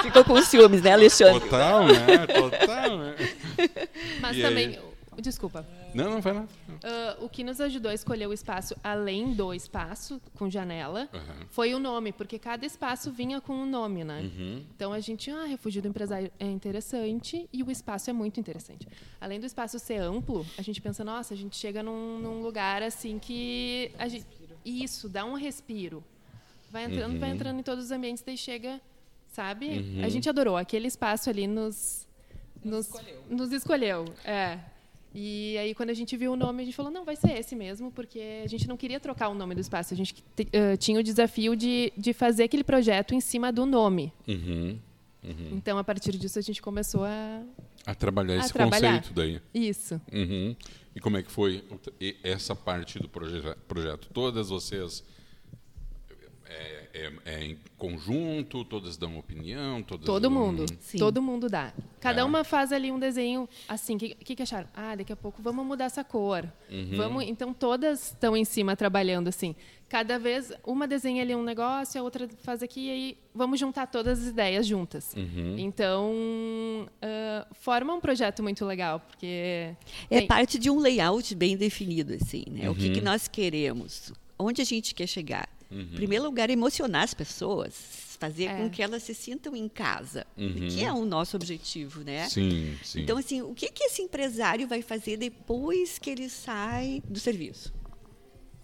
Ficou 0.03 0.25
com 0.25 0.41
ciúmes, 0.43 0.83
né, 0.83 0.93
Alexandre? 0.93 1.41
Total, 1.41 1.87
né? 1.87 2.27
Total, 2.27 2.99
né? 2.99 3.15
Mas 4.21 4.37
E 4.37 4.45
aí? 4.45 4.79
Desculpa, 5.21 5.67
Não, 5.95 6.11
não 6.11 6.21
vai 6.21 6.33
lá. 6.33 6.49
Ah, 6.83 7.17
o 7.21 7.29
que 7.29 7.43
nos 7.43 7.61
ajudou 7.61 7.91
a 7.91 7.95
escolher 7.95 8.27
o 8.27 8.33
espaço, 8.33 8.75
além 8.83 9.33
do 9.33 9.53
espaço 9.53 10.21
com 10.35 10.49
janela, 10.49 11.09
Aham. 11.13 11.47
foi 11.49 11.75
o 11.75 11.79
nome, 11.79 12.13
porque 12.13 12.39
cada 12.39 12.65
espaço 12.65 13.11
vinha 13.11 13.41
com 13.41 13.53
um 13.55 13.67
nome, 13.67 14.05
né? 14.05 14.21
Uhum. 14.23 14.65
Então 14.75 14.93
a 14.93 15.01
gente, 15.01 15.31
ah, 15.31 15.45
refúgio 15.45 15.83
do 15.83 15.89
empresário 15.89 16.31
é 16.39 16.47
interessante 16.47 17.49
e 17.53 17.63
o 17.63 17.71
espaço 17.71 18.11
é 18.11 18.13
muito 18.13 18.39
interessante. 18.39 18.87
Além 19.21 19.41
do 19.41 19.47
espaço 19.47 19.79
ser 19.79 19.99
amplo, 19.99 20.47
a 20.57 20.63
gente 20.63 20.81
pensa, 20.81 21.05
nossa, 21.05 21.35
a 21.35 21.37
gente 21.37 21.57
chega 21.57 21.83
num, 21.83 22.19
num 22.19 22.43
lugar 22.43 22.83
assim 22.83 23.19
que 23.19 23.91
a 23.99 24.09
gente, 24.09 24.27
isso 24.65 25.09
dá 25.09 25.25
um 25.25 25.35
respiro. 25.35 26.03
Vai 26.71 26.85
entrando, 26.85 27.19
vai 27.19 27.31
entrando 27.31 27.59
em 27.59 27.63
todos 27.63 27.87
os 27.87 27.91
ambientes, 27.91 28.23
daí 28.25 28.37
chega, 28.37 28.81
sabe? 29.27 30.03
A 30.05 30.09
gente 30.09 30.29
adorou 30.29 30.57
aquele 30.57 30.87
espaço 30.87 31.29
ali 31.29 31.47
nos 31.49 32.09
nos, 32.65 32.91
nos 33.29 33.53
escolheu. 33.53 34.05
É. 34.25 34.59
E 35.15 35.57
aí, 35.59 35.75
quando 35.75 35.91
a 35.91 35.95
gente 35.95 36.17
viu 36.17 36.33
o 36.33 36.37
nome, 36.37 36.63
a 36.63 36.65
gente 36.65 36.75
falou, 36.75 36.91
não, 36.93 37.05
vai 37.05 37.17
ser 37.17 37.33
esse 37.33 37.57
mesmo, 37.57 37.91
porque 37.91 38.43
a 38.45 38.47
gente 38.49 38.69
não 38.69 38.77
queria 38.77 39.01
trocar 39.01 39.29
o 39.29 39.35
nome 39.35 39.55
do 39.57 39.61
espaço. 39.61 39.93
A 39.93 39.97
gente 39.97 40.15
te- 40.37 40.49
eh, 40.53 40.77
tinha 40.77 41.01
o 41.01 41.03
desafio 41.03 41.57
de, 41.57 41.93
de 41.97 42.13
fazer 42.13 42.45
aquele 42.45 42.63
projeto 42.63 43.13
em 43.15 43.21
cima 43.21 43.51
do 43.53 43.67
nome. 43.67 44.13
Uhum. 44.29 44.79
Então, 45.53 45.77
a 45.79 45.85
partir 45.85 46.13
disso, 46.13 46.39
a 46.39 46.43
gente 46.43 46.63
começou 46.63 47.05
a, 47.05 47.43
A 47.85 47.95
trabalhar 47.95 48.35
A 48.35 48.39
esse 48.39 48.53
trabalhar. 48.53 48.97
conceito 49.03 49.13
daí. 49.15 49.41
Isso. 49.53 50.01
Uhum. 50.13 50.55
E 50.97 51.01
como 51.01 51.17
é 51.19 51.23
que 51.23 51.31
foi 51.31 51.63
essa 52.23 52.55
parte 52.57 52.99
do 52.99 53.09
proje- 53.09 53.43
projeto? 53.69 54.09
Todas 54.15 54.49
vocês 54.49 55.05
é, 56.51 56.89
é- 56.93 57.13
é 57.25 57.45
em 57.45 57.59
conjunto, 57.79 58.65
todas 58.65 58.97
dão 58.97 59.17
opinião, 59.19 59.83
todas 59.83 60.05
Todo 60.05 60.23
dão- 60.23 60.31
mundo. 60.31 60.67
Sim. 60.81 60.99
Todo 60.99 61.23
mundo 61.23 61.49
dá. 61.49 61.73
Cada 62.01 62.23
É. 62.23 62.25
uma 62.25 62.43
faz 62.45 62.73
ali 62.73 62.91
um 62.91 62.99
desenho 62.99 63.49
assim. 63.69 63.97
O 63.97 63.99
que, 63.99 64.15
que, 64.17 64.35
que 64.37 64.43
acharam? 64.43 64.69
Ah, 64.75 64.95
daqui 64.97 65.13
a 65.13 65.17
pouco 65.17 65.41
vamos 65.41 65.65
mudar 65.65 65.85
essa 65.87 66.03
cor. 66.05 66.45
Uhum. 66.71 66.97
Vamos, 66.97 67.25
então 67.25 67.55
todas 67.55 68.07
estão 68.09 68.37
em 68.37 68.45
cima 68.45 68.75
trabalhando 68.77 69.29
assim. 69.29 69.55
Cada 69.89 70.19
vez 70.19 70.53
uma 70.65 70.87
desenha 70.87 71.23
ali 71.23 71.35
um 71.35 71.43
negócio, 71.43 72.01
a 72.01 72.05
outra 72.05 72.29
faz 72.43 72.63
aqui 72.63 72.87
e 72.87 72.91
aí 72.91 73.19
vamos 73.35 73.59
juntar 73.59 73.87
todas 73.87 74.21
as 74.23 74.29
ideias 74.29 74.67
juntas. 74.67 75.15
Uhum. 75.17 75.57
Então 75.59 76.15
ah, 77.03 77.47
forma 77.53 77.95
um 77.95 78.01
projeto 78.01 78.43
muito 78.43 78.65
legal 78.65 79.01
porque 79.01 79.75
É 80.11 80.19
tem- 80.19 80.27
parte 80.27 80.59
de 80.59 80.71
um 80.71 80.79
layout 80.79 81.35
bem 81.35 81.57
definido, 81.57 82.15
assim, 82.15 82.45
né? 82.51 82.69
O 82.71 82.75
que, 82.75 82.89
Uhum. 82.89 82.93
que 82.95 83.01
nós 83.01 83.27
queremos, 83.29 84.13
onde 84.39 84.61
a 84.63 84.65
gente 84.65 84.95
quer 84.95 85.07
chegar. 85.07 85.49
Uhum. 85.71 85.81
Em 85.81 85.95
primeiro 85.97 86.25
lugar, 86.25 86.51
emocionar 86.51 87.05
as 87.05 87.15
pessoas, 87.15 88.17
fazer 88.19 88.47
É. 88.47 88.57
com 88.57 88.69
que 88.69 88.83
elas 88.83 89.03
se 89.03 89.15
sintam 89.15 89.55
em 89.55 89.69
casa, 89.69 90.27
Uhum. 90.37 90.69
que 90.69 90.85
é 90.85 90.93
o 90.93 91.05
nosso 91.05 91.37
objetivo, 91.37 92.03
né? 92.03 92.29
Sim, 92.29 92.77
sim. 92.83 93.03
Então, 93.03 93.17
assim, 93.17 93.41
o 93.43 93.55
que, 93.55 93.71
que 93.71 93.85
esse 93.85 94.03
empresário 94.03 94.67
vai 94.67 94.83
fazer 94.83 95.17
depois 95.17 95.99
que 95.99 96.11
ele 96.11 96.29
sai 96.29 97.03
do 97.09 97.19
serviço? 97.21 97.73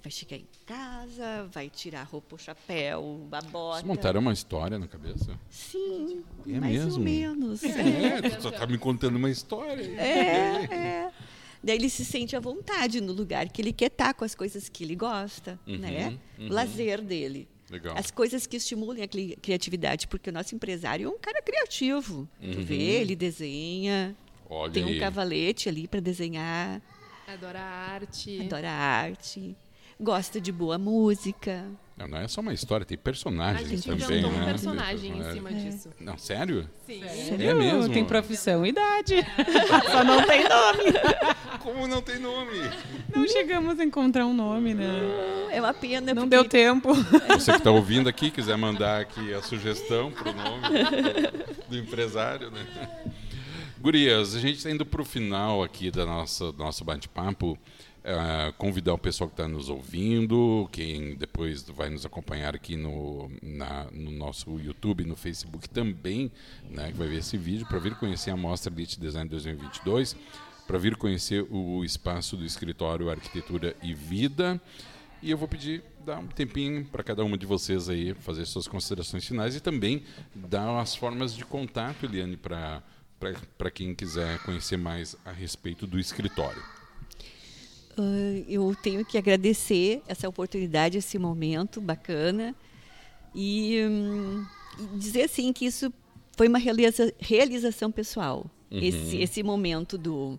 Vai 0.02 0.10
chegar 0.12 0.36
em 0.36 0.46
casa, 0.64 1.48
vai 1.52 1.68
tirar 1.68 2.02
a 2.02 2.04
roupa, 2.04 2.36
o 2.36 2.38
chapéu, 2.38 3.26
a 3.32 3.40
bota. 3.42 3.78
Vocês 3.78 3.86
montaram 3.88 4.20
uma 4.20 4.32
história 4.32 4.78
na 4.78 4.86
cabeça? 4.86 5.36
Sim, 5.50 6.22
É 6.46 6.60
mais 6.60 6.72
mesmo? 6.74 6.92
ou 6.92 7.00
menos. 7.00 7.62
É, 7.64 8.18
É, 8.18 8.30
tu 8.30 8.42
só 8.42 8.50
tá 8.52 8.66
me 8.66 8.78
contando 8.78 9.16
uma 9.16 9.30
história. 9.30 9.82
é, 10.00 10.64
é. 10.74 11.10
Daí 11.62 11.76
ele 11.76 11.88
se 11.90 12.04
sente 12.04 12.36
à 12.36 12.40
vontade 12.40 13.00
no 13.00 13.12
lugar 13.12 13.48
que 13.48 13.60
ele 13.62 13.72
quer 13.72 13.86
estar 13.86 14.14
com 14.14 14.24
as 14.24 14.34
coisas 14.34 14.68
que 14.68 14.84
ele 14.84 14.94
gosta, 14.94 15.58
Uhum, 15.66 15.78
né? 15.78 16.18
uhum. 16.38 16.48
O 16.48 16.52
lazer 16.52 17.00
dele. 17.02 17.48
Legal. 17.70 17.96
As 17.98 18.10
coisas 18.12 18.46
que 18.46 18.56
estimulem 18.56 19.02
a 19.02 19.08
cri- 19.08 19.36
criatividade, 19.42 20.06
porque 20.06 20.30
o 20.30 20.32
nosso 20.32 20.54
empresário 20.54 21.06
é 21.06 21.10
um 21.10 21.18
cara 21.18 21.42
criativo. 21.42 22.28
Tu 22.40 22.58
Uhum. 22.58 22.64
vê, 22.64 22.76
ele 23.00 23.16
desenha, 23.16 24.14
Olha 24.48 24.72
tem 24.72 24.84
um 24.84 24.88
aí. 24.88 25.00
cavalete 25.00 25.68
ali 25.68 25.88
para 25.88 25.98
desenhar, 25.98 26.80
adora 27.26 27.58
arte. 27.60 28.40
adora 28.40 28.70
arte, 28.70 29.56
gosta 29.98 30.40
de 30.40 30.52
boa 30.52 30.78
música. 30.78 31.66
Não, 31.96 32.06
não 32.06 32.18
é 32.18 32.28
só 32.28 32.40
uma 32.42 32.52
história, 32.52 32.84
tem 32.86 32.94
A 32.96 33.00
personagens 33.00 33.68
gente 33.68 33.82
também, 33.88 34.18
inventou 34.20 34.30
né? 34.30 34.42
um 34.42 34.44
personagem 34.44 35.12
Tem 35.12 35.20
em 35.20 35.32
cima 35.32 35.52
disso. 35.52 35.90
Não, 35.98 36.18
sério? 36.18 36.68
Sim. 36.86 37.02
É 37.40 37.54
mesmo? 37.54 37.88
Tem 37.92 38.04
profissão 38.04 38.64
e 38.66 38.68
idade. 38.68 39.14
Só 39.90 40.04
não 40.04 40.24
tem 40.26 40.42
nome. 40.46 40.84
Como 41.58 41.86
não 41.88 42.00
tem 42.02 42.18
nome? 42.18 42.52
Não 43.14 43.26
chegamos 43.28 43.78
a 43.80 43.84
encontrar 43.84 44.26
um 44.26 44.34
nome, 44.34 44.74
né? 44.74 45.48
É 45.50 45.60
uma 45.60 45.72
pena, 45.74 46.14
Não 46.14 46.22
porque 46.22 46.28
deu 46.36 46.44
tempo. 46.44 46.92
Você 47.34 47.52
que 47.52 47.58
está 47.58 47.70
ouvindo 47.70 48.08
aqui, 48.08 48.30
quiser 48.30 48.56
mandar 48.56 49.00
aqui 49.00 49.32
a 49.34 49.42
sugestão 49.42 50.10
para 50.12 50.30
o 50.30 50.34
nome 50.34 50.62
do, 51.68 51.76
empresário, 51.78 52.50
né? 52.50 52.66
Gurias, 53.80 54.34
a 54.34 54.40
gente 54.40 54.56
está 54.58 54.70
indo 54.70 54.84
para 54.86 55.02
o 55.02 55.04
final 55.04 55.62
aqui 55.62 55.90
da 55.90 56.04
nossa, 56.06 56.50
do 56.52 56.58
nosso 56.58 56.84
bate-papo. 56.84 57.58
eh, 58.08 58.52
convidar 58.56 58.94
o 58.94 58.98
pessoal 58.98 59.28
que 59.28 59.34
está 59.34 59.48
nos 59.48 59.68
ouvindo, 59.68 60.68
quem 60.70 61.16
depois 61.16 61.62
vai 61.68 61.90
nos 61.90 62.06
acompanhar 62.06 62.54
aqui 62.54 62.76
no, 62.76 63.28
na- 63.42 63.88
no 63.90 64.12
nosso 64.12 64.60
YouTube, 64.60 65.02
no 65.04 65.16
Facebook 65.16 65.68
também, 65.68 66.30
né, 66.70 66.92
que 66.92 66.96
vai 66.96 67.08
ver 67.08 67.16
esse 67.18 67.36
vídeo, 67.36 67.66
para 67.66 67.80
vir 67.80 67.96
conhecer 67.96 68.30
a 68.30 68.36
Mostra 68.36 68.72
Elite 68.72 69.00
Design 69.00 69.28
2022, 69.28 70.14
para 70.66 70.78
vir 70.78 70.96
conhecer 70.96 71.46
o 71.50 71.84
espaço 71.84 72.36
do 72.36 72.44
escritório 72.44 73.08
Arquitetura 73.10 73.76
e 73.82 73.94
Vida. 73.94 74.60
E 75.22 75.30
eu 75.30 75.38
vou 75.38 75.48
pedir 75.48 75.82
dar 76.04 76.18
um 76.18 76.26
tempinho 76.26 76.84
para 76.84 77.02
cada 77.02 77.24
uma 77.24 77.38
de 77.38 77.46
vocês 77.46 77.88
aí 77.88 78.14
fazer 78.14 78.44
suas 78.46 78.68
considerações 78.68 79.24
finais 79.24 79.56
e 79.56 79.60
também 79.60 80.02
dar 80.34 80.78
as 80.78 80.94
formas 80.94 81.34
de 81.34 81.44
contato, 81.44 82.04
Eliane, 82.04 82.36
para 82.36 82.82
para 83.56 83.70
quem 83.70 83.94
quiser 83.94 84.38
conhecer 84.42 84.76
mais 84.76 85.16
a 85.24 85.32
respeito 85.32 85.86
do 85.86 85.98
escritório. 85.98 86.62
Ah, 87.96 88.44
eu 88.46 88.76
tenho 88.82 89.04
que 89.06 89.16
agradecer 89.16 90.02
essa 90.06 90.28
oportunidade, 90.28 90.98
esse 90.98 91.18
momento 91.18 91.80
bacana 91.80 92.54
e, 93.34 93.80
hum, 93.88 94.44
e 94.78 94.98
dizer 94.98 95.22
assim 95.22 95.50
que 95.50 95.64
isso 95.64 95.90
foi 96.36 96.46
uma 96.46 96.58
realiza- 96.58 97.12
realização 97.18 97.90
pessoal 97.90 98.50
esse, 98.70 99.16
esse 99.16 99.42
momento 99.42 99.96
do 99.96 100.38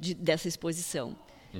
de- 0.00 0.14
dessa 0.14 0.48
exposição 0.48 1.14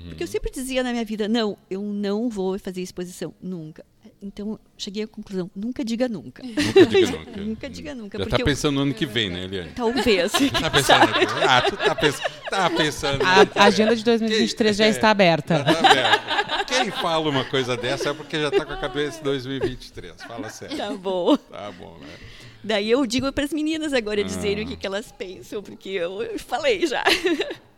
porque 0.08 0.22
eu 0.22 0.26
sempre 0.28 0.52
dizia 0.52 0.84
na 0.84 0.92
minha 0.92 1.04
vida 1.04 1.28
não 1.28 1.58
eu 1.68 1.82
não 1.82 2.28
vou 2.28 2.56
fazer 2.60 2.80
exposição 2.80 3.34
nunca 3.42 3.84
então 4.22 4.56
cheguei 4.78 5.02
à 5.02 5.08
conclusão 5.08 5.50
nunca 5.56 5.84
diga 5.84 6.08
nunca 6.08 6.42
Nunca 6.44 6.86
diga 6.86 7.10
nunca. 7.18 7.40
Nunca 7.40 7.70
diga 7.70 7.94
nunca, 7.94 8.18
Já 8.18 8.24
está 8.24 8.36
eu- 8.38 8.44
pensando 8.44 8.74
no 8.76 8.80
ano 8.82 8.94
que 8.94 9.04
vem, 9.04 9.30
né, 9.30 9.44
Eliane? 9.44 9.72
talvez 9.74 10.30
Tá 10.60 10.70
pensando 10.70 11.02
Ah, 11.48 11.62
tu 11.62 11.76
tá, 11.76 11.94
pens 11.96 12.20
tá 12.48 12.70
pensando. 12.70 13.22
A 13.24 13.64
agenda 13.64 13.96
de 13.96 14.04
2023 14.04 14.76
já 14.76 14.84
É. 14.86 14.88
está 14.90 15.10
aberta. 15.10 15.64
Tá 15.64 15.70
aberto. 15.78 16.66
Quem 16.66 16.90
fala 16.92 17.28
uma 17.28 17.44
coisa 17.44 17.76
dessa 17.76 18.10
é 18.10 18.14
porque 18.14 18.40
já 18.40 18.48
está 18.48 18.64
com 18.64 18.72
a 18.72 18.76
cabeça 18.76 19.20
em 19.20 19.24
2023. 19.24 20.14
Fala 20.22 20.48
sério. 20.50 20.76
tá 20.76 20.92
bom 20.92 21.36
Tá 21.36 21.72
bom, 21.72 21.96
né? 22.00 22.08
daí 22.62 22.90
eu 22.90 23.04
digo 23.06 23.32
para 23.32 23.44
as 23.44 23.52
meninas 23.52 23.92
agora 23.92 24.20
Ah. 24.20 24.24
dizerem 24.24 24.64
o 24.64 24.68
que, 24.68 24.76
que 24.76 24.86
elas 24.86 25.10
pensam 25.10 25.62
porque 25.62 25.88
eu 25.90 26.38
falei 26.38 26.86
já 26.86 27.02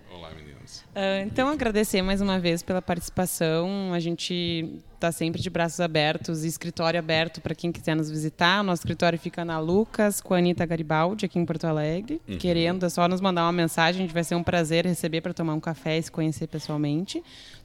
Ah, 0.95 1.21
então, 1.23 1.49
agradecer 1.49 2.03
mais 2.03 2.21
uma 2.21 2.39
vez 2.39 2.63
pela 2.63 2.83
participação. 2.83 3.93
A 3.93 4.01
gente 4.01 4.81
está 4.95 5.11
sempre 5.11 5.43
de 5.43 5.51
braços 5.51 5.81
abertos 5.81 6.45
e 6.45 6.49
escritório 6.49 6.99
aberto 6.99 7.41
para 7.41 7.55
quem 7.55 7.73
quiser 7.73 7.97
nos 7.97 8.09
visitar. 8.09 8.61
O 8.61 8.63
nosso 8.63 8.83
escritório 8.83 9.19
fica 9.19 9.45
na 9.45 9.59
Lucas, 9.59 10.21
com 10.21 10.33
a 10.35 10.39
Anitta 10.39 10.65
Garibaldi, 10.65 11.27
aqui 11.27 11.39
em 11.39 11.45
Porto 11.45 11.65
Alegre. 11.65 12.21
Querendo, 12.39 12.87
é 12.87 12.89
só 12.89 13.09
nos 13.09 13.21
mandar 13.21 13.43
uma 13.45 13.53
mensagem. 13.53 14.03
A 14.03 14.05
gente 14.05 14.15
vai 14.15 14.23
ser 14.23 14.37
um 14.37 14.43
prazer 14.43 14.87
receber 14.87 15.21
para 15.21 15.35
tomar 15.35 15.55
um 15.55 15.61
café 15.61 15.99
e 15.99 16.03
se 16.03 16.11
conhecer 16.11 16.47
pessoalmente. 16.47 17.23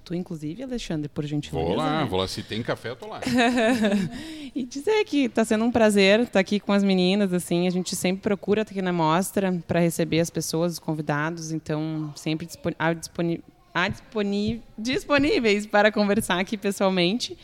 Tu, 0.08 0.16
inclusive, 0.16 0.64
Alexandre, 0.64 1.10
por 1.10 1.26
gentileza. 1.26 1.68
Vou 1.68 1.76
lá, 1.76 2.00
né? 2.00 2.08
vou 2.10 2.18
lá. 2.18 2.30
Se 2.30 2.42
tem 2.42 2.64
café, 2.64 2.92
eu 2.92 2.96
tô 2.96 3.08
lá. 3.08 3.20
E 4.56 4.64
dizer 4.64 5.04
que 5.04 5.26
está 5.26 5.44
sendo 5.44 5.66
um 5.66 5.72
prazer 5.72 6.22
estar 6.22 6.40
aqui 6.40 6.62
com 6.62 6.72
as 6.72 6.82
meninas, 6.82 7.34
assim, 7.34 7.68
a 7.68 7.70
gente 7.70 7.94
sempre 7.94 8.22
procura 8.22 8.62
estar 8.62 8.72
aqui 8.72 8.82
na 8.82 8.94
mostra 8.94 9.52
para 9.68 9.82
receber 9.82 10.22
as 10.22 10.30
pessoas, 10.30 10.74
os 10.74 10.80
convidados, 10.80 11.52
então 11.52 12.12
sempre 12.16 12.48
disponi 12.48 12.76
a 12.80 12.94
disponi 12.94 13.44
disponi 13.76 14.64
disponíveis 14.78 15.68
para 15.68 15.92
conversar 15.92 16.40
aqui 16.40 16.58
pessoalmente. 16.58 17.38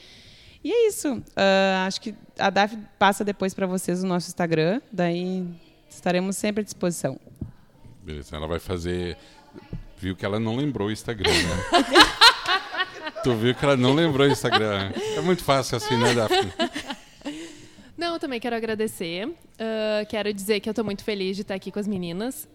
E 0.64 0.72
é 0.72 0.88
isso. 0.88 1.22
Ah, 1.36 1.84
acho 1.86 2.00
que 2.00 2.16
a 2.40 2.50
DAF 2.50 2.78
passa 2.98 3.26
depois 3.26 3.54
para 3.54 3.68
vocês 3.68 4.02
o 4.04 4.08
nosso 4.08 4.30
Instagram, 4.30 4.82
daí 4.90 5.46
estaremos 5.90 6.38
sempre 6.38 6.62
à 6.62 6.64
disposição. 6.64 7.20
Beleza, 8.02 8.38
ela 8.38 8.48
vai 8.48 8.60
fazer. 8.60 9.18
Viu 9.98 10.16
que 10.16 10.26
ela 10.26 10.40
não 10.40 10.56
lembrou 10.56 10.88
o 10.88 10.92
Instagram, 10.92 11.32
né? 11.32 12.24
tu 13.24 13.36
viu 13.36 13.54
que 13.56 13.64
ela 13.64 13.78
não 13.78 13.94
lembrou 13.94 14.28
o 14.28 14.32
Instagram. 14.32 14.92
É 15.16 15.22
muito 15.22 15.44
fácil 15.44 15.78
assim, 15.78 15.98
né, 15.98 16.14
Daphne? 16.14 16.52
Não, 17.98 18.14
eu 18.14 18.20
também 18.20 18.40
quero 18.40 18.56
agradecer. 18.56 19.30
Ah, 19.60 20.06
quero 20.06 20.34
dizer 20.34 20.60
que 20.60 20.68
eu 20.68 20.72
estou 20.72 20.84
muito 20.84 21.04
feliz 21.04 21.36
de 21.36 21.44
estar 21.44 21.56
aqui 21.56 21.72
com 21.72 21.80
as 21.80 21.88
meninas. 21.88 22.48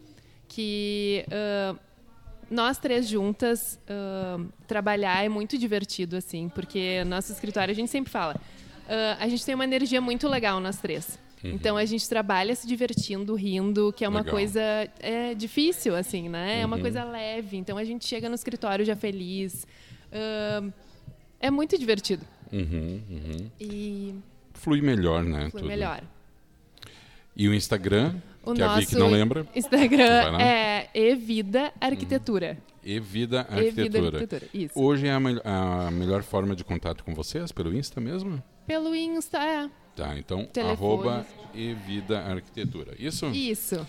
Que 0.48 1.24
ah, 1.30 1.76
nós 2.50 2.78
três 2.78 3.08
juntas 3.08 3.78
ah, 3.88 4.38
trabalhar 4.66 5.24
é 5.24 5.28
muito 5.28 5.56
divertido, 5.56 6.16
assim, 6.16 6.48
porque 6.48 7.04
nosso 7.04 7.32
escritório 7.32 7.72
a 7.72 7.74
gente 7.74 7.90
sempre 7.90 8.10
fala. 8.10 8.36
a 9.18 9.28
gente 9.28 9.44
tem 9.44 9.54
uma 9.54 9.64
energia 9.64 10.00
muito 10.00 10.28
legal 10.28 10.60
nós 10.60 10.78
três. 10.78 11.18
Então 11.42 11.76
a 11.76 11.84
gente 11.84 12.08
trabalha 12.08 12.54
se 12.54 12.66
divertindo, 12.66 13.34
rindo, 13.34 13.92
que 13.92 14.04
é 14.04 14.08
uma 14.08 14.20
Legal. 14.20 14.34
coisa 14.34 14.60
é, 14.98 15.34
difícil, 15.34 15.94
assim, 15.94 16.28
né? 16.28 16.60
É 16.60 16.66
uma 16.66 16.78
coisa 16.78 17.04
leve. 17.04 17.56
Então 17.56 17.78
a 17.78 17.84
gente 17.84 18.06
chega 18.06 18.28
no 18.28 18.34
escritório 18.34 18.84
já 18.84 18.96
feliz. 18.96 19.66
Ah, 20.12 20.62
é 21.40 21.50
muito 21.50 21.78
divertido. 21.78 22.24
Uhum, 22.52 23.00
uhum. 23.10 23.50
E 23.60 24.14
Flui 24.54 24.80
melhor, 24.80 25.22
né? 25.22 25.48
foi 25.50 25.60
tudo. 25.60 25.68
melhor. 25.68 26.02
E 27.36 27.46
o 27.48 27.54
Instagram, 27.54 28.16
O 28.42 28.52
que 28.52 28.62
a 28.62 28.74
Vicky 28.76 28.96
não 28.96 29.10
lembra. 29.10 29.46
Instagram 29.54 30.38
é 30.40 30.88
Evida 30.94 31.72
Arquitetura. 31.80 32.58
Vida 32.82 32.96
Evida 32.96 33.40
Arquitetura. 33.50 34.06
Arquitetura, 34.18 34.50
isso. 34.52 34.72
Hoje 34.80 35.06
é 35.06 35.12
a, 35.12 35.20
mel- 35.20 35.42
a 35.44 35.90
melhor 35.90 36.22
forma 36.22 36.56
de 36.56 36.64
contato 36.64 37.04
com 37.04 37.14
vocês? 37.14 37.52
Pelo 37.52 37.72
Insta 37.76 38.00
mesmo? 38.00 38.42
Pelo 38.66 38.94
Insta, 38.94 39.38
é. 39.38 39.70
Tá, 39.94 40.16
então, 40.18 40.46
Telefone. 40.46 40.72
arroba 40.76 41.26
Evida 41.54 42.20
Arquitetura. 42.20 42.94
Isso? 42.98 43.26
Isso. 43.26 43.86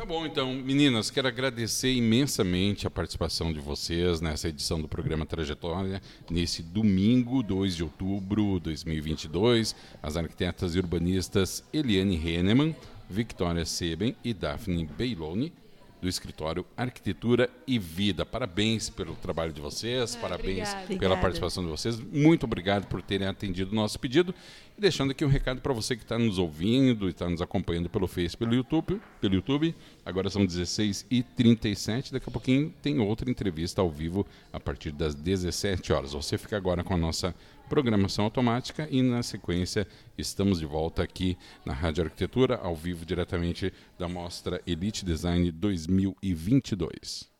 Tá 0.00 0.06
bom, 0.06 0.24
então, 0.24 0.54
meninas, 0.54 1.10
quero 1.10 1.28
agradecer 1.28 1.92
imensamente 1.92 2.86
a 2.86 2.90
participação 2.90 3.52
de 3.52 3.60
vocês 3.60 4.18
nessa 4.22 4.48
edição 4.48 4.80
do 4.80 4.88
programa 4.88 5.26
Trajetória, 5.26 6.00
nesse 6.30 6.62
domingo, 6.62 7.42
2 7.42 7.76
de 7.76 7.84
outubro 7.84 8.54
de 8.54 8.60
2022. 8.60 9.76
As 10.02 10.16
arquitetas 10.16 10.74
e 10.74 10.78
urbanistas 10.78 11.62
Eliane 11.70 12.16
Hennemann, 12.16 12.74
Victoria 13.10 13.66
Seben 13.66 14.16
e 14.24 14.32
Daphne 14.32 14.86
Beiloni 14.86 15.52
do 16.00 16.08
escritório 16.08 16.64
Arquitetura 16.76 17.50
e 17.66 17.78
Vida. 17.78 18.24
Parabéns 18.24 18.88
pelo 18.88 19.14
trabalho 19.16 19.52
de 19.52 19.60
vocês, 19.60 20.16
ah, 20.16 20.18
parabéns 20.20 20.68
obrigada. 20.68 20.98
pela 20.98 21.16
participação 21.16 21.62
de 21.64 21.70
vocês. 21.70 22.00
Muito 22.00 22.44
obrigado 22.44 22.86
por 22.86 23.02
terem 23.02 23.28
atendido 23.28 23.72
o 23.72 23.74
nosso 23.74 23.98
pedido. 23.98 24.34
E 24.76 24.80
deixando 24.80 25.10
aqui 25.10 25.24
um 25.24 25.28
recado 25.28 25.60
para 25.60 25.72
você 25.72 25.94
que 25.96 26.02
está 26.02 26.18
nos 26.18 26.38
ouvindo 26.38 27.06
e 27.06 27.10
está 27.10 27.28
nos 27.28 27.42
acompanhando 27.42 27.88
pelo 27.90 28.06
Face, 28.06 28.36
pelo 28.36 28.54
YouTube, 28.54 29.00
pelo 29.20 29.34
YouTube. 29.34 29.74
Agora 30.04 30.30
são 30.30 30.46
16h37. 30.46 32.12
Daqui 32.12 32.28
a 32.28 32.32
pouquinho 32.32 32.72
tem 32.82 32.98
outra 32.98 33.30
entrevista 33.30 33.80
ao 33.80 33.90
vivo 33.90 34.26
a 34.52 34.58
partir 34.58 34.92
das 34.92 35.14
17 35.14 35.92
horas. 35.92 36.12
Você 36.12 36.38
fica 36.38 36.56
agora 36.56 36.82
com 36.82 36.94
a 36.94 36.98
nossa 36.98 37.34
programação 37.70 38.24
automática 38.24 38.88
e 38.90 39.00
na 39.00 39.22
sequência 39.22 39.86
estamos 40.18 40.58
de 40.58 40.66
volta 40.66 41.04
aqui 41.04 41.38
na 41.64 41.72
Rádio 41.72 42.02
Arquitetura, 42.02 42.56
ao 42.56 42.74
vivo 42.74 43.06
diretamente 43.06 43.72
da 43.96 44.08
mostra 44.08 44.60
Elite 44.66 45.04
Design 45.04 45.52
2022. 45.52 47.39